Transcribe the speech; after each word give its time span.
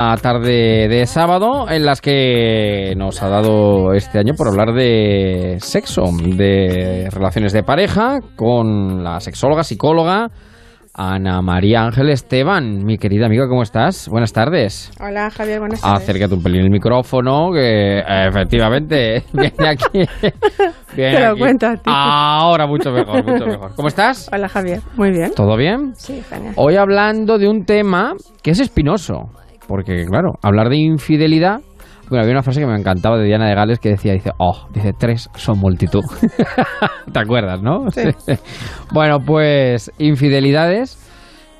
La 0.00 0.16
tarde 0.16 0.88
de 0.88 1.04
sábado 1.04 1.66
en 1.68 1.84
las 1.84 2.00
que 2.00 2.94
nos 2.96 3.22
ha 3.22 3.28
dado 3.28 3.92
este 3.92 4.18
año 4.18 4.32
por 4.34 4.48
hablar 4.48 4.72
de 4.72 5.58
sexo, 5.60 6.04
de 6.22 7.06
relaciones 7.12 7.52
de 7.52 7.62
pareja 7.62 8.20
con 8.34 9.04
la 9.04 9.20
sexóloga, 9.20 9.62
psicóloga 9.62 10.28
Ana 10.94 11.42
María 11.42 11.82
Ángel 11.82 12.08
Esteban. 12.08 12.82
Mi 12.82 12.96
querida 12.96 13.26
amiga, 13.26 13.46
¿cómo 13.46 13.62
estás? 13.62 14.08
Buenas 14.08 14.32
tardes. 14.32 14.90
Hola 14.98 15.30
Javier, 15.30 15.60
buenas 15.60 15.82
tardes. 15.82 16.02
Acércate 16.02 16.34
un 16.34 16.42
pelín 16.42 16.62
el 16.62 16.70
micrófono, 16.70 17.52
que 17.52 17.98
efectivamente 18.00 19.22
viene 19.34 19.68
aquí. 19.68 20.00
Viene 20.96 21.14
Te 21.16 21.20
lo 21.20 21.30
aquí. 21.32 21.40
cuento 21.40 21.66
a 21.66 21.76
ti. 21.76 21.82
Ahora 21.84 22.66
mucho 22.66 22.90
mejor, 22.90 23.22
mucho 23.22 23.46
mejor. 23.48 23.74
¿Cómo 23.76 23.88
estás? 23.88 24.30
Hola 24.32 24.48
Javier, 24.48 24.80
muy 24.96 25.10
bien. 25.10 25.30
¿Todo 25.36 25.58
bien? 25.58 25.92
Sí, 25.94 26.22
genial. 26.26 26.54
Hoy 26.56 26.76
hablando 26.76 27.36
de 27.36 27.48
un 27.48 27.66
tema 27.66 28.14
que 28.42 28.50
es 28.52 28.60
espinoso, 28.60 29.30
porque 29.70 30.04
claro, 30.04 30.32
hablar 30.42 30.68
de 30.68 30.78
infidelidad, 30.78 31.60
bueno, 32.08 32.24
había 32.24 32.32
una 32.32 32.42
frase 32.42 32.58
que 32.58 32.66
me 32.66 32.74
encantaba 32.74 33.16
de 33.16 33.24
Diana 33.24 33.48
de 33.48 33.54
Gales 33.54 33.78
que 33.78 33.90
decía, 33.90 34.12
dice, 34.12 34.32
oh, 34.36 34.66
dice, 34.74 34.92
tres 34.98 35.30
son 35.36 35.60
multitud. 35.60 36.02
¿Te 37.12 37.20
acuerdas, 37.20 37.62
no? 37.62 37.88
Sí. 37.90 38.02
bueno, 38.92 39.20
pues 39.24 39.92
infidelidades 39.98 40.98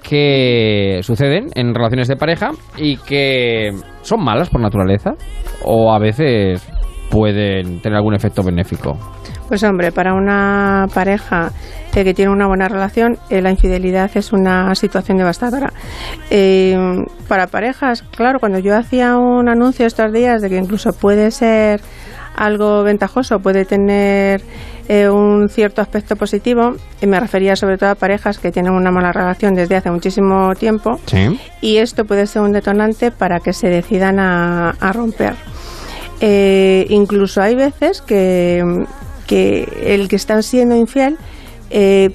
que 0.02 0.98
suceden 1.02 1.50
en 1.54 1.72
relaciones 1.72 2.08
de 2.08 2.16
pareja 2.16 2.50
y 2.76 2.96
que 2.96 3.70
son 4.02 4.24
malas 4.24 4.50
por 4.50 4.60
naturaleza 4.60 5.12
o 5.64 5.92
a 5.92 6.00
veces 6.00 6.68
pueden 7.12 7.80
tener 7.80 7.96
algún 7.96 8.14
efecto 8.16 8.42
benéfico. 8.42 8.98
Pues 9.50 9.64
hombre, 9.64 9.90
para 9.90 10.14
una 10.14 10.86
pareja 10.94 11.50
eh, 11.92 12.04
que 12.04 12.14
tiene 12.14 12.30
una 12.30 12.46
buena 12.46 12.68
relación, 12.68 13.18
eh, 13.30 13.42
la 13.42 13.50
infidelidad 13.50 14.08
es 14.14 14.32
una 14.32 14.72
situación 14.76 15.18
devastadora. 15.18 15.72
Eh, 16.30 16.78
para 17.26 17.48
parejas, 17.48 18.02
claro, 18.16 18.38
cuando 18.38 18.60
yo 18.60 18.76
hacía 18.76 19.16
un 19.18 19.48
anuncio 19.48 19.86
estos 19.86 20.12
días 20.12 20.40
de 20.40 20.50
que 20.50 20.56
incluso 20.56 20.92
puede 20.92 21.32
ser 21.32 21.80
algo 22.36 22.84
ventajoso, 22.84 23.40
puede 23.40 23.64
tener 23.64 24.40
un 24.88 25.48
cierto 25.48 25.82
aspecto 25.82 26.14
positivo, 26.16 26.74
y 27.00 27.06
me 27.08 27.18
refería 27.20 27.54
sobre 27.56 27.76
todo 27.76 27.90
a 27.90 27.94
parejas 27.96 28.38
que 28.38 28.50
tienen 28.52 28.72
una 28.72 28.90
mala 28.92 29.12
relación 29.12 29.54
desde 29.54 29.76
hace 29.76 29.90
muchísimo 29.90 30.54
tiempo, 30.54 30.98
Sí. 31.06 31.38
y 31.60 31.76
esto 31.78 32.04
puede 32.04 32.26
ser 32.26 32.42
un 32.42 32.52
detonante 32.52 33.10
para 33.12 33.38
que 33.40 33.52
se 33.52 33.68
decidan 33.68 34.18
a, 34.20 34.70
a 34.80 34.92
romper. 34.92 35.34
Eh, 36.20 36.86
incluso 36.88 37.40
hay 37.40 37.54
veces 37.54 38.00
que, 38.02 38.64
que 39.30 39.62
el 39.84 40.08
que 40.08 40.16
está 40.16 40.42
siendo 40.42 40.74
infiel 40.74 41.16
eh, 41.70 42.10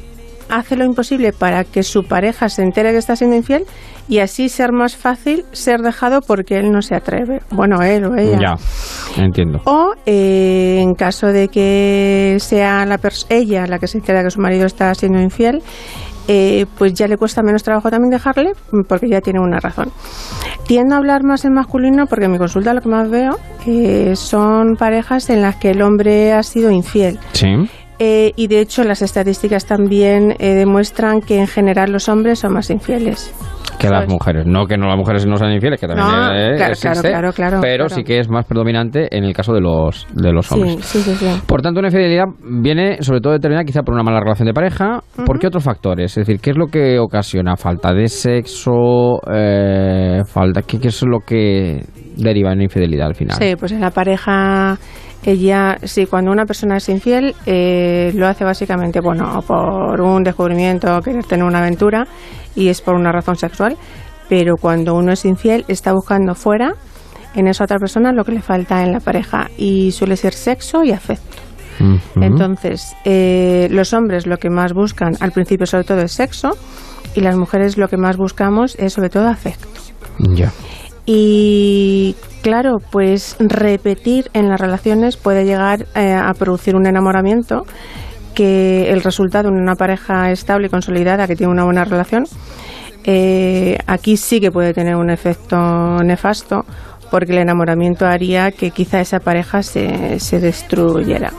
hace 0.49 0.75
lo 0.75 0.83
imposible 0.83 1.31
para 1.31 1.63
que 1.63 1.81
su 1.81 2.03
pareja 2.03 2.49
se 2.49 2.61
entere 2.61 2.91
que 2.91 2.97
está 2.97 3.15
siendo 3.15 3.37
infiel 3.37 3.63
y 4.09 4.19
así 4.19 4.49
ser 4.49 4.73
más 4.73 4.97
fácil 4.97 5.45
ser 5.53 5.79
dejado 5.79 6.19
porque 6.19 6.59
él 6.59 6.71
no 6.71 6.81
se 6.81 6.93
atreve. 6.93 7.39
Bueno, 7.51 7.81
él 7.81 8.03
o 8.03 8.17
ella. 8.17 8.37
Ya, 8.37 9.23
entiendo. 9.23 9.61
O 9.63 9.93
eh, 10.05 10.81
en 10.81 10.93
caso 10.93 11.27
de 11.27 11.47
que 11.47 12.35
sea 12.41 12.85
la 12.85 12.99
ella 13.29 13.65
la 13.65 13.79
que 13.79 13.87
se 13.87 13.97
entera 13.97 14.21
que 14.21 14.29
su 14.29 14.41
marido 14.41 14.65
está 14.65 14.93
siendo 14.93 15.21
infiel, 15.21 15.63
eh, 16.27 16.65
pues 16.77 16.93
ya 16.93 17.07
le 17.07 17.15
cuesta 17.15 17.41
menos 17.43 17.63
trabajo 17.63 17.89
también 17.89 18.11
dejarle 18.11 18.51
porque 18.89 19.07
ya 19.07 19.21
tiene 19.21 19.39
una 19.39 19.61
razón. 19.61 19.89
Tiendo 20.67 20.95
a 20.95 20.97
hablar 20.97 21.23
más 21.23 21.45
en 21.45 21.53
masculino 21.53 22.07
porque 22.07 22.25
en 22.25 22.31
mi 22.31 22.37
consulta 22.37 22.73
lo 22.73 22.81
que 22.81 22.89
más 22.89 23.09
veo 23.09 23.37
eh, 23.67 24.15
son 24.15 24.75
parejas 24.77 25.29
en 25.29 25.41
las 25.41 25.57
que 25.57 25.71
el 25.71 25.81
hombre 25.81 26.33
ha 26.33 26.41
sido 26.41 26.71
infiel. 26.71 27.19
Sí. 27.33 27.47
Eh, 27.99 28.33
y 28.35 28.47
de 28.47 28.59
hecho 28.59 28.83
las 28.83 29.01
estadísticas 29.01 29.65
también 29.65 30.35
eh, 30.39 30.53
demuestran 30.53 31.21
que 31.21 31.39
en 31.39 31.47
general 31.47 31.91
los 31.91 32.09
hombres 32.09 32.39
son 32.39 32.53
más 32.53 32.69
infieles. 32.69 33.31
Que 33.77 33.87
las 33.89 33.99
¿sabes? 34.03 34.09
mujeres. 34.09 34.45
No 34.45 34.65
que 34.65 34.77
no 34.77 34.87
las 34.87 34.97
mujeres 34.97 35.25
no 35.25 35.37
sean 35.37 35.51
infieles, 35.53 35.79
que 35.79 35.87
también 35.87 36.07
No, 36.07 36.33
eh, 36.33 36.53
claro, 36.55 36.71
existe, 36.73 37.09
claro, 37.09 37.33
claro, 37.33 37.59
pero 37.61 37.89
sí 37.89 38.03
que 38.03 38.19
es 38.19 38.29
más 38.29 38.45
predominante 38.45 39.07
en 39.15 39.23
el 39.23 39.33
caso 39.33 39.53
de 39.53 39.61
los 39.61 40.07
de 40.13 40.31
los 40.31 40.51
hombres. 40.51 40.83
sí, 40.85 40.99
sí, 40.99 41.15
sí. 41.15 41.41
Por 41.45 41.61
tanto, 41.61 41.79
una 41.79 41.89
infidelidad 41.89 42.25
viene 42.43 43.01
sobre 43.01 43.21
todo 43.21 43.33
determinada 43.33 43.65
quizá 43.65 43.81
por 43.83 43.93
una 43.93 44.03
mala 44.03 44.19
relación 44.19 44.47
de 44.47 44.53
pareja. 44.53 45.01
¿Por 45.25 45.39
qué 45.39 45.47
otros 45.47 45.63
factores? 45.63 46.17
Es 46.17 46.25
decir, 46.27 46.41
¿qué 46.41 46.51
es 46.51 46.57
lo 46.57 46.67
que 46.67 46.99
ocasiona? 46.99 47.55
¿Falta 47.55 47.93
de 47.93 48.07
sexo? 48.07 49.19
Eh, 49.33 50.21
falta, 50.25 50.61
¿qué, 50.61 50.79
¿Qué 50.79 50.87
es 50.89 51.03
lo 51.03 51.19
que 51.19 51.81
deriva 52.15 52.51
en 52.53 52.61
infidelidad 52.61 53.07
al 53.07 53.15
final? 53.15 53.37
Sí, 53.37 53.55
pues 53.55 53.71
en 53.71 53.81
la 53.81 53.91
pareja, 53.91 54.77
ella, 55.25 55.77
sí, 55.83 56.05
cuando 56.05 56.31
una 56.31 56.45
persona 56.45 56.77
es 56.77 56.89
infiel, 56.89 57.35
eh, 57.45 58.11
lo 58.15 58.27
hace 58.27 58.43
básicamente, 58.43 58.99
bueno, 59.01 59.41
por 59.41 60.01
un 60.01 60.23
descubrimiento, 60.23 60.99
querer 61.01 61.23
tener 61.25 61.45
una 61.45 61.59
aventura, 61.59 62.05
y 62.55 62.69
es 62.69 62.81
por 62.81 62.95
una 62.95 63.11
razón 63.11 63.35
sexual, 63.35 63.77
pero 64.29 64.55
cuando 64.59 64.95
uno 64.95 65.11
es 65.11 65.25
infiel, 65.25 65.65
está 65.67 65.93
buscando 65.93 66.35
fuera, 66.35 66.73
en 67.35 67.47
esa 67.47 67.65
otra 67.65 67.77
persona, 67.77 68.13
lo 68.13 68.23
que 68.23 68.31
le 68.31 68.41
falta 68.41 68.83
en 68.83 68.93
la 68.93 68.99
pareja, 68.99 69.49
y 69.57 69.91
suele 69.91 70.15
ser 70.15 70.33
sexo 70.33 70.83
y 70.83 70.91
afecto. 70.91 71.37
Entonces, 72.15 72.95
eh, 73.03 73.67
los 73.69 73.91
hombres 73.93 74.25
lo 74.25 74.37
que 74.37 74.49
más 74.49 74.71
buscan 74.73 75.13
al 75.19 75.31
principio 75.31 75.65
sobre 75.65 75.83
todo 75.83 75.99
es 75.99 76.13
sexo, 76.13 76.51
y 77.15 77.21
las 77.21 77.35
mujeres 77.35 77.77
lo 77.77 77.87
que 77.87 77.97
más 77.97 78.17
buscamos 78.17 78.75
es 78.79 78.93
sobre 78.93 79.09
todo 79.09 79.27
afecto. 79.27 79.67
Ya. 80.19 80.51
Y 81.05 82.15
claro, 82.41 82.77
pues 82.91 83.35
repetir 83.39 84.29
en 84.33 84.49
las 84.49 84.59
relaciones 84.59 85.17
puede 85.17 85.45
llegar 85.45 85.85
eh, 85.95 86.13
a 86.13 86.33
producir 86.33 86.75
un 86.75 86.87
enamoramiento 86.87 87.63
que 88.33 88.91
el 88.91 89.01
resultado 89.01 89.49
en 89.49 89.55
una 89.55 89.75
pareja 89.75 90.31
estable 90.31 90.67
y 90.67 90.69
consolidada 90.69 91.27
que 91.27 91.35
tiene 91.35 91.53
una 91.53 91.63
buena 91.63 91.85
relación, 91.85 92.25
eh, 93.05 93.77
aquí 93.85 94.17
sí 94.17 94.41
que 94.41 94.51
puede 94.51 94.73
tener 94.73 94.95
un 94.95 95.09
efecto 95.09 96.03
nefasto 96.03 96.65
porque 97.11 97.33
el 97.33 97.37
enamoramiento 97.37 98.05
haría 98.05 98.51
que 98.51 98.71
quizá 98.71 98.99
esa 98.99 99.19
pareja 99.19 99.63
se, 99.63 100.19
se 100.19 100.39
destruyera. 100.39 101.31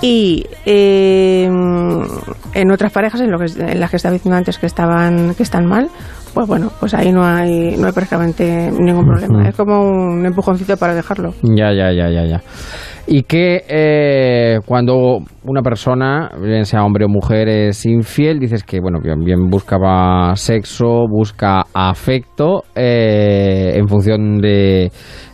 Y 0.00 0.44
eh, 0.66 1.44
en 1.46 2.70
otras 2.70 2.92
parejas, 2.92 3.20
en, 3.20 3.30
lo 3.30 3.38
que, 3.38 3.46
en 3.46 3.80
las 3.80 3.90
que 3.90 3.96
estaba 3.96 4.12
diciendo 4.12 4.36
antes 4.36 4.58
que 4.58 4.66
estaban 4.66 5.34
que 5.34 5.42
están 5.42 5.66
mal, 5.66 5.88
pues 6.34 6.46
bueno, 6.46 6.70
pues 6.80 6.94
ahí 6.94 7.12
no 7.12 7.24
hay 7.24 7.76
no 7.76 7.86
hay 7.86 7.92
prácticamente 7.92 8.70
ningún 8.72 9.04
problema. 9.06 9.48
Es 9.48 9.56
como 9.56 9.80
un 9.80 10.24
empujoncito 10.24 10.76
para 10.76 10.94
dejarlo. 10.94 11.32
Ya, 11.42 11.72
ya, 11.72 11.92
ya, 11.92 12.08
ya, 12.10 12.24
ya. 12.26 12.40
Y 13.06 13.24
que 13.24 13.64
eh, 13.68 14.60
cuando 14.64 15.18
una 15.44 15.60
persona, 15.60 16.30
bien 16.40 16.64
sea 16.64 16.84
hombre 16.84 17.04
o 17.04 17.08
mujer, 17.08 17.48
es 17.48 17.84
infiel, 17.84 18.38
dices 18.38 18.62
que, 18.62 18.78
bueno, 18.80 19.00
bien, 19.02 19.24
bien 19.24 19.50
buscaba 19.50 20.34
sexo, 20.36 21.06
busca 21.10 21.64
afecto, 21.74 22.62
eh, 22.76 23.72
en 23.74 23.88
función 23.88 24.40
de, 24.40 24.92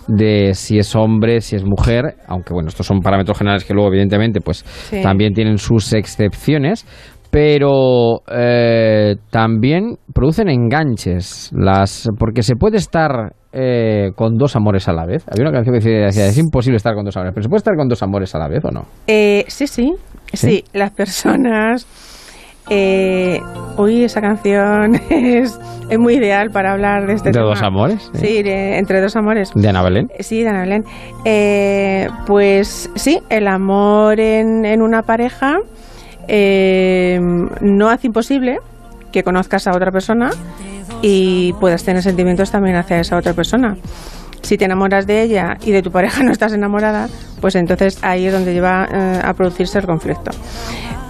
de 0.09 0.54
si 0.54 0.78
es 0.78 0.97
hombre, 0.97 1.42
si 1.42 1.56
es 1.56 1.65
mujer, 1.65 2.15
aunque, 2.26 2.54
bueno, 2.54 2.69
estos 2.69 2.86
son 2.86 3.00
parámetros 3.00 3.36
generales 3.36 3.65
que 3.65 3.75
luego, 3.75 3.91
evidentemente, 3.91 4.41
pues 4.41 4.65
Sí. 4.88 5.03
también 5.03 5.34
tienen 5.34 5.59
sus 5.59 5.92
excepciones. 5.92 6.86
Pero 7.31 8.22
eh, 8.31 9.16
también 9.31 9.97
producen 10.15 10.49
enganches, 10.49 11.50
las 11.55 12.09
porque 12.19 12.43
se 12.43 12.56
puede 12.56 12.78
estar 12.78 13.33
eh, 13.53 14.11
con 14.16 14.37
dos 14.39 14.56
amores 14.56 14.89
a 14.89 14.93
la 14.94 15.05
vez. 15.05 15.25
Había 15.31 15.43
una 15.49 15.53
canción 15.53 15.78
que 15.78 15.89
decía, 15.89 16.27
es 16.27 16.39
imposible 16.39 16.77
estar 16.78 16.94
con 16.94 17.05
dos 17.05 17.16
amores, 17.16 17.34
pero 17.34 17.43
se 17.43 17.49
puede 17.49 17.59
estar 17.59 17.77
con 17.77 17.87
dos 17.89 18.03
amores 18.03 18.34
a 18.34 18.39
la 18.39 18.49
vez 18.49 18.65
o 18.65 18.71
no. 18.71 18.87
Eh, 19.06 19.44
sí, 19.49 19.66
sí, 19.66 19.93
sí, 20.33 20.65
las 20.72 20.91
personas. 20.93 21.87
Eh, 22.71 23.41
uy, 23.78 24.05
esa 24.05 24.21
canción 24.21 24.95
es, 25.10 25.59
es 25.89 25.99
muy 25.99 26.15
ideal 26.16 26.50
para 26.50 26.72
hablar 26.72 27.06
de 27.06 27.15
este 27.15 27.31
¿De 27.31 27.33
tema. 27.34 27.47
dos 27.47 27.62
amores? 27.62 28.10
Sí, 28.15 28.43
de- 28.43 28.78
entre 28.78 29.00
dos 29.00 29.16
amores. 29.16 29.50
De 29.55 29.69
Ana 29.69 29.83
Belén. 29.83 30.09
Sí, 30.21 30.45
Ana 30.47 30.60
Belén. 30.62 30.84
Eh, 31.25 32.09
pues 32.27 32.91
sí, 32.95 33.21
el 33.31 33.49
amor 33.49 34.21
en, 34.21 34.66
en 34.66 34.83
una 34.83 35.00
pareja 35.03 35.56
eh, 36.28 37.19
no 37.61 37.89
hace 37.89 38.06
imposible 38.06 38.59
que 39.12 39.25
conozcas 39.25 39.66
a 39.66 39.72
otra 39.72 39.91
persona 39.91 40.31
y 41.03 41.55
puedas 41.55 41.84
tener 41.84 42.03
sentimientos 42.03 42.50
también 42.50 42.77
hacia 42.77 43.00
esa 43.00 43.16
otra 43.16 43.33
persona. 43.33 43.77
Si 44.48 44.56
te 44.56 44.64
enamoras 44.64 45.06
de 45.06 45.21
ella 45.21 45.59
y 45.62 45.72
de 45.72 45.83
tu 45.83 45.91
pareja 45.91 46.22
no 46.24 46.30
estás 46.30 46.54
enamorada, 46.54 47.09
pues 47.39 47.54
entonces 47.54 48.03
ahí 48.03 48.24
es 48.24 48.33
donde 48.33 48.54
lleva 48.54 48.89
eh, 48.91 49.21
a 49.22 49.34
producirse 49.34 49.78
el 49.78 49.84
conflicto. 49.84 50.30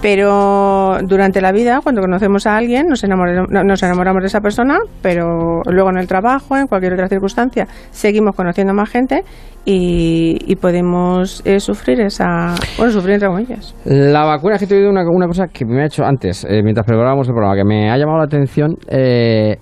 Pero 0.01 0.97
durante 1.03 1.39
la 1.39 1.53
vida, 1.53 1.79
cuando 1.81 2.01
conocemos 2.01 2.45
a 2.47 2.57
alguien, 2.57 2.87
nos 2.89 3.01
enamoramos, 3.05 3.49
nos 3.49 3.81
enamoramos 3.81 4.23
de 4.23 4.27
esa 4.27 4.41
persona, 4.41 4.79
pero 5.01 5.61
luego 5.71 5.89
en 5.89 5.99
el 5.99 6.07
trabajo, 6.07 6.57
en 6.57 6.67
cualquier 6.67 6.95
otra 6.95 7.07
circunstancia, 7.07 7.65
seguimos 7.91 8.35
conociendo 8.35 8.73
más 8.73 8.89
gente 8.89 9.23
y, 9.63 10.53
podemos 10.57 11.41
eh, 11.45 11.61
sufrir 11.61 12.01
esa. 12.01 12.55
Bueno, 12.77 12.91
sufrir 12.91 13.13
entre 13.13 13.29
comillas. 13.29 13.73
La 13.85 14.25
vacuna, 14.25 14.55
es 14.55 14.59
que 14.59 14.67
te 14.67 14.75
he 14.75 14.79
oído 14.79 14.89
una, 14.89 15.03
una 15.09 15.27
cosa 15.27 15.47
que 15.47 15.63
me 15.65 15.81
ha 15.81 15.85
hecho 15.85 16.03
antes, 16.03 16.43
eh, 16.43 16.61
mientras 16.61 16.85
preparábamos 16.85 17.25
el 17.29 17.33
programa, 17.33 17.55
que 17.55 17.63
me 17.63 17.89
ha 17.89 17.97
llamado 17.97 18.17
la 18.17 18.25
atención. 18.25 18.75
eh, 18.89 19.55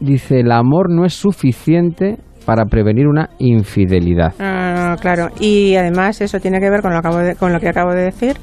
dice, 0.00 0.40
el 0.40 0.50
amor 0.52 0.90
no 0.90 1.04
es 1.04 1.12
suficiente 1.12 2.16
para 2.44 2.64
prevenir 2.66 3.06
una 3.06 3.28
infidelidad. 3.38 4.32
Ah, 4.40 4.96
claro, 5.00 5.28
y 5.40 5.74
además 5.76 6.20
eso 6.20 6.38
tiene 6.40 6.60
que 6.60 6.70
ver 6.70 6.82
con 6.82 6.92
lo, 6.92 6.98
acabo 6.98 7.18
de- 7.18 7.36
con 7.36 7.52
lo 7.52 7.60
que 7.60 7.68
acabo 7.68 7.92
de 7.92 8.02
decir, 8.04 8.36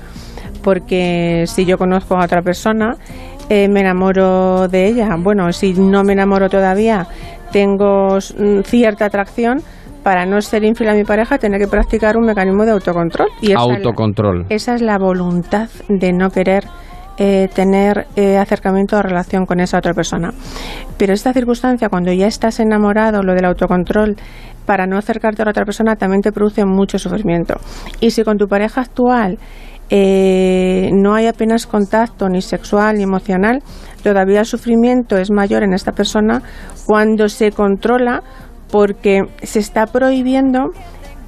porque 0.64 1.44
si 1.48 1.66
yo 1.66 1.78
conozco 1.78 2.16
a 2.16 2.26
otra 2.26 2.42
persona, 2.42 2.96
eh, 3.50 3.68
me 3.70 3.82
enamoro 3.82 4.68
de 4.68 4.88
ella. 4.88 5.10
Bueno, 5.20 5.52
si 5.52 5.74
no 5.74 6.04
me 6.04 6.14
enamoro 6.14 6.50
todavía, 6.50 7.06
tengo 7.52 8.18
mm, 8.18 8.62
cierta 8.64 9.06
atracción 9.06 9.62
para 10.04 10.26
no 10.26 10.42
ser 10.42 10.64
infiel 10.64 10.90
a 10.90 10.94
mi 10.96 11.04
pareja, 11.04 11.38
tener 11.38 11.60
que 11.60 11.68
practicar 11.68 12.18
un 12.18 12.26
mecanismo 12.26 12.66
de 12.66 12.72
autocontrol. 12.72 13.28
Y 13.42 13.52
autocontrol. 13.54 14.46
esa 14.50 14.74
es 14.76 14.82
la 14.82 14.98
voluntad 14.98 15.70
de 15.90 16.12
no 16.14 16.30
querer 16.32 16.64
eh, 17.24 17.50
tener 17.54 18.08
eh, 18.16 18.40
acercamiento 18.40 18.98
o 18.98 19.02
relación 19.04 19.46
con 19.46 19.60
esa 19.60 19.78
otra 19.78 19.94
persona. 19.94 20.34
Pero 20.98 21.14
esta 21.14 21.32
circunstancia, 21.34 21.88
cuando 21.88 22.12
ya 22.12 22.26
estás 22.26 22.60
enamorado, 22.60 23.22
lo 23.22 23.36
del 23.36 23.46
autocontrol, 23.46 24.16
para 24.66 24.88
no 24.88 24.98
acercarte 24.98 25.44
a 25.44 25.46
la 25.46 25.52
otra 25.52 25.64
persona, 25.64 25.96
también 25.96 26.24
te 26.24 26.32
produce 26.32 26.66
mucho 26.66 26.98
sufrimiento. 26.98 27.58
Y 28.00 28.10
si 28.10 28.24
con 28.24 28.40
tu 28.40 28.48
pareja 28.48 28.82
actual 28.82 29.38
eh, 29.92 30.90
no 30.94 31.14
hay 31.14 31.28
apenas 31.28 31.68
contacto 31.68 32.28
ni 32.28 32.42
sexual 32.42 32.96
ni 32.98 33.04
emocional, 33.04 33.62
todavía 34.02 34.40
el 34.40 34.48
sufrimiento 34.48 35.16
es 35.16 35.30
mayor 35.30 35.62
en 35.62 35.74
esta 35.74 35.92
persona 35.92 36.42
cuando 36.88 37.30
se 37.30 37.52
controla 37.52 38.24
porque 38.72 39.26
se 39.44 39.60
está 39.60 39.86
prohibiendo 39.86 40.72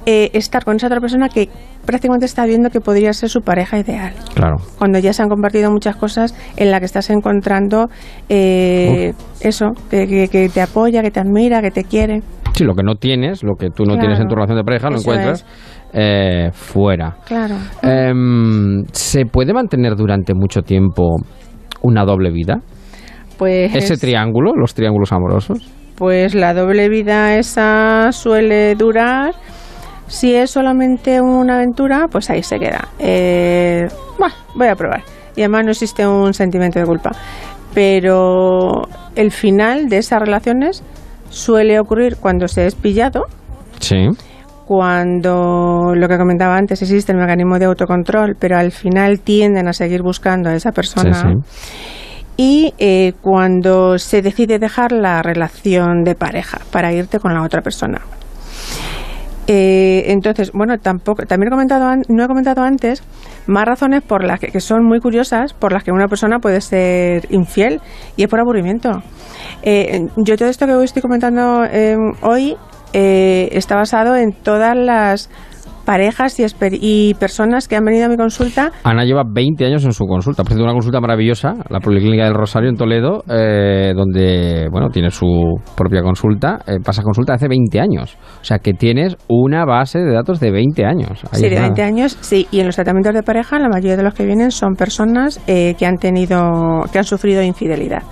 estar 0.06 0.64
con 0.64 0.76
esa 0.76 0.88
otra 0.88 1.00
persona 1.00 1.28
que 1.28 1.48
prácticamente 1.84 2.26
está 2.26 2.44
viendo 2.46 2.70
que 2.70 2.80
podría 2.80 3.12
ser 3.12 3.28
su 3.28 3.40
pareja 3.42 3.78
ideal. 3.78 4.14
Claro. 4.34 4.56
Cuando 4.78 4.98
ya 4.98 5.12
se 5.12 5.22
han 5.22 5.28
compartido 5.28 5.70
muchas 5.70 5.96
cosas 5.96 6.34
en 6.56 6.70
las 6.70 6.80
que 6.80 6.86
estás 6.86 7.10
encontrando 7.10 7.88
eh, 8.28 9.12
eso, 9.40 9.72
que, 9.90 10.50
te 10.52 10.60
apoya, 10.60 11.02
que 11.02 11.10
te 11.10 11.20
admira, 11.20 11.60
que 11.62 11.70
te 11.70 11.84
quiere. 11.84 12.22
Sí, 12.54 12.64
lo 12.64 12.74
que 12.74 12.82
no 12.82 12.96
tienes, 12.96 13.42
lo 13.42 13.54
que 13.54 13.68
tú 13.70 13.84
no 13.84 13.96
tienes 13.98 14.20
en 14.20 14.28
tu 14.28 14.34
relación 14.34 14.58
de 14.58 14.64
pareja, 14.64 14.90
lo 14.90 14.98
encuentras 14.98 15.44
eh, 15.92 16.50
fuera. 16.52 17.16
Claro. 17.26 17.56
Em, 17.82 18.84
¿Se 18.92 19.26
puede 19.26 19.52
mantener 19.52 19.96
durante 19.96 20.34
mucho 20.34 20.62
tiempo 20.62 21.16
una 21.82 22.04
doble 22.04 22.30
vida? 22.30 22.60
Pues. 23.38 23.74
¿Ese 23.74 23.96
triángulo, 23.96 24.52
los 24.54 24.74
triángulos 24.74 25.12
amorosos? 25.12 25.58
Pues 25.96 26.34
la 26.34 26.54
doble 26.54 26.88
vida 26.88 27.36
esa 27.38 28.10
suele 28.10 28.74
durar 28.74 29.34
si 30.06 30.34
es 30.34 30.50
solamente 30.50 31.20
una 31.20 31.56
aventura, 31.56 32.06
pues 32.10 32.30
ahí 32.30 32.42
se 32.42 32.58
queda. 32.58 32.88
Eh, 32.98 33.88
bueno, 34.18 34.34
voy 34.54 34.68
a 34.68 34.74
probar. 34.74 35.02
Y 35.36 35.40
además 35.40 35.64
no 35.64 35.70
existe 35.72 36.06
un 36.06 36.34
sentimiento 36.34 36.78
de 36.78 36.86
culpa. 36.86 37.10
Pero 37.72 38.82
el 39.16 39.32
final 39.32 39.88
de 39.88 39.98
esas 39.98 40.20
relaciones 40.20 40.82
suele 41.28 41.80
ocurrir 41.80 42.16
cuando 42.16 42.46
se 42.46 42.66
es 42.66 42.74
pillado. 42.74 43.24
Sí. 43.80 44.08
Cuando 44.66 45.92
lo 45.94 46.08
que 46.08 46.16
comentaba 46.16 46.56
antes 46.56 46.80
existe 46.80 47.12
el 47.12 47.18
mecanismo 47.18 47.58
de 47.58 47.66
autocontrol, 47.66 48.36
pero 48.38 48.56
al 48.56 48.72
final 48.72 49.20
tienden 49.20 49.68
a 49.68 49.72
seguir 49.72 50.02
buscando 50.02 50.48
a 50.48 50.54
esa 50.54 50.72
persona. 50.72 51.14
Sí, 51.14 51.28
sí. 51.28 52.04
Y 52.36 52.74
eh, 52.78 53.12
cuando 53.20 53.98
se 53.98 54.20
decide 54.22 54.58
dejar 54.58 54.92
la 54.92 55.22
relación 55.22 56.02
de 56.02 56.14
pareja 56.14 56.58
para 56.72 56.92
irte 56.92 57.18
con 57.20 57.32
la 57.34 57.42
otra 57.42 57.60
persona. 57.62 58.00
Eh, 59.46 60.04
entonces, 60.06 60.52
bueno, 60.52 60.78
tampoco, 60.78 61.26
también 61.26 61.48
he 61.48 61.50
comentado, 61.50 61.94
no 62.08 62.24
he 62.24 62.26
comentado 62.26 62.62
antes 62.62 63.02
más 63.46 63.66
razones 63.66 64.02
por 64.02 64.24
las 64.24 64.40
que, 64.40 64.58
son 64.60 64.84
muy 64.84 65.00
curiosas, 65.00 65.52
por 65.52 65.72
las 65.72 65.84
que 65.84 65.92
una 65.92 66.08
persona 66.08 66.38
puede 66.38 66.60
ser 66.60 67.26
infiel 67.30 67.80
y 68.16 68.22
es 68.22 68.28
por 68.28 68.40
aburrimiento. 68.40 69.02
Eh, 69.62 70.06
yo 70.16 70.36
todo 70.36 70.48
esto 70.48 70.66
que 70.66 70.72
hoy 70.72 70.84
estoy 70.84 71.02
comentando 71.02 71.64
eh, 71.64 71.96
hoy 72.22 72.56
está 72.92 73.74
basado 73.74 74.14
en 74.14 74.32
todas 74.32 74.76
las 74.76 75.28
parejas 75.84 76.38
y, 76.40 76.44
y, 76.80 77.14
personas 77.14 77.68
que 77.68 77.76
han 77.76 77.84
venido 77.84 78.06
a 78.06 78.08
mi 78.08 78.16
consulta. 78.16 78.72
Ana 78.82 79.04
lleva 79.04 79.22
20 79.26 79.64
años 79.64 79.84
en 79.84 79.92
su 79.92 80.06
consulta, 80.06 80.42
ha 80.42 80.54
una 80.54 80.72
consulta 80.72 81.00
maravillosa, 81.00 81.54
la 81.68 81.80
Policlínica 81.80 82.24
del 82.24 82.34
Rosario 82.34 82.70
en 82.70 82.76
Toledo, 82.76 83.22
eh, 83.28 83.92
donde 83.94 84.68
bueno 84.70 84.88
tiene 84.88 85.10
su 85.10 85.26
propia 85.76 86.02
consulta, 86.02 86.58
eh, 86.66 86.78
pasa 86.84 87.02
consulta 87.02 87.34
hace 87.34 87.48
20 87.48 87.80
años. 87.80 88.16
O 88.40 88.44
sea 88.44 88.58
que 88.58 88.72
tienes 88.72 89.16
una 89.28 89.64
base 89.64 89.98
de 89.98 90.12
datos 90.12 90.40
de 90.40 90.50
20 90.50 90.84
años. 90.84 91.22
sí, 91.32 91.48
de 91.48 91.60
20 91.60 91.82
años, 91.82 92.16
sí. 92.20 92.46
Y 92.50 92.60
en 92.60 92.66
los 92.66 92.74
tratamientos 92.74 93.14
de 93.14 93.22
pareja, 93.22 93.58
la 93.58 93.68
mayoría 93.68 93.96
de 93.96 94.02
los 94.02 94.14
que 94.14 94.24
vienen 94.24 94.50
son 94.50 94.74
personas 94.74 95.40
eh, 95.46 95.74
que 95.78 95.86
han 95.86 95.96
tenido, 95.96 96.82
que 96.92 96.98
han 96.98 97.04
sufrido 97.04 97.42
infidelidad 97.42 98.02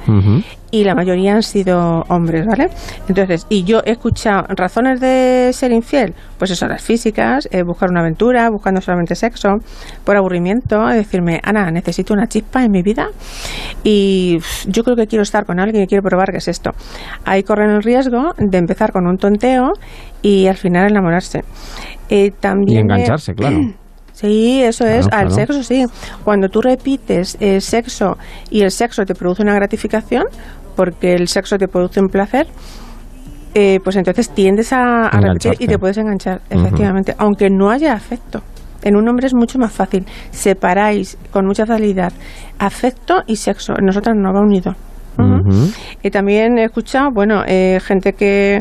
y 0.72 0.84
la 0.84 0.94
mayoría 0.94 1.34
han 1.34 1.42
sido 1.42 2.02
hombres, 2.08 2.46
¿vale? 2.46 2.70
Entonces, 3.06 3.46
y 3.48 3.62
yo 3.62 3.82
he 3.84 3.92
escuchado 3.92 4.44
razones 4.48 5.00
de 5.00 5.50
ser 5.52 5.70
infiel, 5.70 6.14
pues 6.38 6.50
eso, 6.50 6.66
las 6.66 6.82
físicas, 6.82 7.46
eh, 7.52 7.61
buscar 7.64 7.90
una 7.90 8.00
aventura, 8.00 8.48
buscando 8.50 8.80
solamente 8.80 9.14
sexo, 9.14 9.58
por 10.04 10.16
aburrimiento, 10.16 10.86
decirme, 10.86 11.40
Ana, 11.42 11.70
necesito 11.70 12.14
una 12.14 12.26
chispa 12.26 12.64
en 12.64 12.70
mi 12.70 12.82
vida 12.82 13.08
y 13.84 14.38
yo 14.66 14.82
creo 14.84 14.96
que 14.96 15.06
quiero 15.06 15.22
estar 15.22 15.44
con 15.44 15.60
alguien 15.60 15.84
y 15.84 15.86
quiero 15.86 16.02
probar 16.02 16.30
qué 16.30 16.38
es 16.38 16.48
esto. 16.48 16.70
Ahí 17.24 17.42
corren 17.42 17.70
el 17.70 17.82
riesgo 17.82 18.32
de 18.38 18.58
empezar 18.58 18.92
con 18.92 19.06
un 19.06 19.16
tonteo 19.16 19.72
y 20.22 20.46
al 20.46 20.56
final 20.56 20.90
enamorarse. 20.90 21.40
Eh, 22.08 22.30
también 22.38 22.78
y 22.78 22.80
engancharse, 22.80 23.34
claro. 23.36 23.58
Sí, 24.12 24.62
eso 24.62 24.86
es. 24.86 25.08
Al 25.10 25.30
sexo, 25.30 25.62
sí. 25.62 25.84
Cuando 26.22 26.48
tú 26.48 26.60
repites 26.60 27.36
el 27.40 27.60
sexo 27.60 28.18
y 28.50 28.62
el 28.62 28.70
sexo 28.70 29.04
te 29.04 29.14
produce 29.14 29.42
una 29.42 29.54
gratificación, 29.54 30.24
porque 30.76 31.14
el 31.14 31.28
sexo 31.28 31.56
te 31.56 31.66
produce 31.66 32.00
un 32.00 32.08
placer, 32.08 32.46
eh, 33.54 33.80
pues 33.82 33.96
entonces 33.96 34.30
tiendes 34.30 34.72
a, 34.72 35.10
repetir 35.10 35.54
y 35.58 35.66
te 35.66 35.78
puedes 35.78 35.98
enganchar, 35.98 36.40
efectivamente, 36.48 37.14
aunque 37.18 37.50
no 37.50 37.70
haya 37.70 37.92
afecto. 37.92 38.42
En 38.82 38.96
un 38.96 39.08
hombre 39.08 39.26
es 39.26 39.34
mucho 39.34 39.58
más 39.58 39.72
fácil. 39.72 40.04
Separáis 40.30 41.16
con 41.30 41.46
mucha 41.46 41.66
facilidad 41.66 42.12
afecto 42.58 43.22
y 43.26 43.36
sexo. 43.36 43.74
En 43.78 43.86
nosotras 43.86 44.16
no 44.16 44.32
va 44.32 44.40
unido. 44.40 44.74
Y 46.02 46.10
también 46.10 46.58
he 46.58 46.64
escuchado, 46.64 47.10
bueno, 47.12 47.42
eh, 47.46 47.78
gente 47.80 48.14
que, 48.14 48.58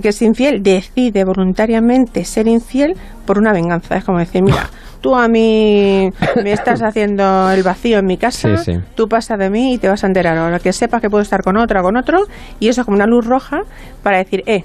que 0.00 0.08
es 0.08 0.22
infiel 0.22 0.62
decide 0.62 1.24
voluntariamente 1.24 2.24
ser 2.24 2.46
infiel 2.46 2.94
por 3.26 3.38
una 3.38 3.52
venganza. 3.52 3.96
Es 3.96 4.04
como 4.04 4.18
decir, 4.18 4.42
mira, 4.42 4.70
tú 5.00 5.14
a 5.14 5.28
mí 5.28 6.10
me 6.42 6.52
estás 6.52 6.82
haciendo 6.82 7.50
el 7.50 7.62
vacío 7.62 7.98
en 7.98 8.06
mi 8.06 8.16
casa, 8.16 8.50
tú 8.94 9.08
pasas 9.08 9.38
de 9.38 9.50
mí 9.50 9.74
y 9.74 9.78
te 9.78 9.88
vas 9.88 10.04
a 10.04 10.06
enterar. 10.06 10.36
Ahora 10.36 10.58
que 10.58 10.72
sepas 10.72 11.00
que 11.00 11.08
puedo 11.10 11.22
estar 11.22 11.42
con 11.42 11.56
otra 11.56 11.80
o 11.80 11.84
con 11.84 11.96
otro, 11.96 12.18
y 12.60 12.68
eso 12.68 12.82
es 12.82 12.84
como 12.84 12.96
una 12.96 13.06
luz 13.06 13.26
roja 13.26 13.60
para 14.02 14.18
decir, 14.18 14.42
eh, 14.46 14.64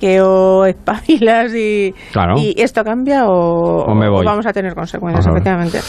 que 0.00 0.20
o 0.22 0.64
espabilas 0.64 1.54
y, 1.54 1.94
y 2.36 2.60
esto 2.62 2.82
cambia 2.82 3.24
o, 3.26 3.84
vamos 4.24 4.46
a 4.46 4.52
tener 4.52 4.74
consecuencias, 4.74 5.26
efectivamente. 5.26 5.80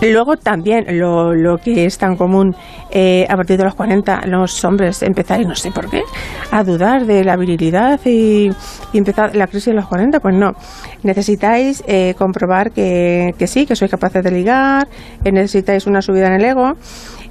Luego 0.00 0.36
también 0.36 0.84
lo, 0.98 1.34
lo 1.34 1.58
que 1.58 1.84
es 1.84 1.98
tan 1.98 2.16
común 2.16 2.54
eh, 2.90 3.26
a 3.28 3.36
partir 3.36 3.58
de 3.58 3.64
los 3.64 3.74
40, 3.74 4.26
los 4.26 4.64
hombres 4.64 5.02
empezar, 5.02 5.40
y 5.40 5.44
no 5.44 5.54
sé 5.54 5.72
por 5.72 5.90
qué, 5.90 6.02
a 6.50 6.62
dudar 6.62 7.04
de 7.04 7.24
la 7.24 7.36
virilidad 7.36 8.00
y, 8.04 8.50
empezar 8.94 9.34
la 9.34 9.46
crisis 9.46 9.66
de 9.66 9.74
los 9.74 9.86
40. 9.86 10.20
Pues 10.20 10.34
no, 10.36 10.52
necesitáis 11.02 11.82
eh, 11.86 12.14
comprobar 12.16 12.70
que, 12.70 13.34
que, 13.38 13.46
sí, 13.46 13.66
que 13.66 13.74
sois 13.74 13.90
capaces 13.90 14.22
de 14.22 14.30
ligar, 14.30 14.86
que 15.22 15.32
necesitáis 15.32 15.86
una 15.86 16.00
subida 16.00 16.28
en 16.28 16.34
el 16.34 16.44
ego. 16.44 16.74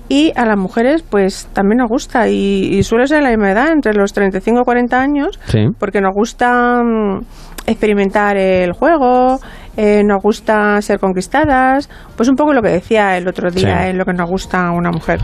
Y 0.10 0.32
a 0.36 0.46
las 0.46 0.58
mujeres, 0.58 1.04
pues 1.04 1.50
también 1.54 1.80
nos 1.80 1.90
gusta, 1.90 2.30
y, 2.30 2.82
suele 2.84 3.08
ser 3.08 3.24
la 3.24 3.30
misma 3.30 3.52
edad, 3.52 3.72
entre 3.72 3.94
los 3.94 4.14
35 4.14 4.62
y 4.62 4.64
40 4.64 5.02
años, 5.02 5.40
porque 5.80 6.00
nos 6.00 6.14
gusta 6.14 6.82
mm, 6.82 7.20
experimentar 7.66 8.38
el 8.38 8.72
juego, 8.72 9.40
eh, 9.78 10.04
nos 10.04 10.24
gusta 10.24 10.82
ser 10.82 10.98
conquistadas, 10.98 11.88
pues 12.16 12.28
un 12.30 12.36
poco 12.36 12.52
lo 12.52 12.64
que 12.64 12.70
decía 12.70 13.16
el 13.16 13.28
otro 13.28 13.52
día, 13.52 13.88
es 13.88 13.96
lo 13.96 14.06
que 14.06 14.14
nos 14.14 14.28
gusta 14.28 14.68
a 14.68 14.72
una 14.72 14.90
mujer. 14.90 15.20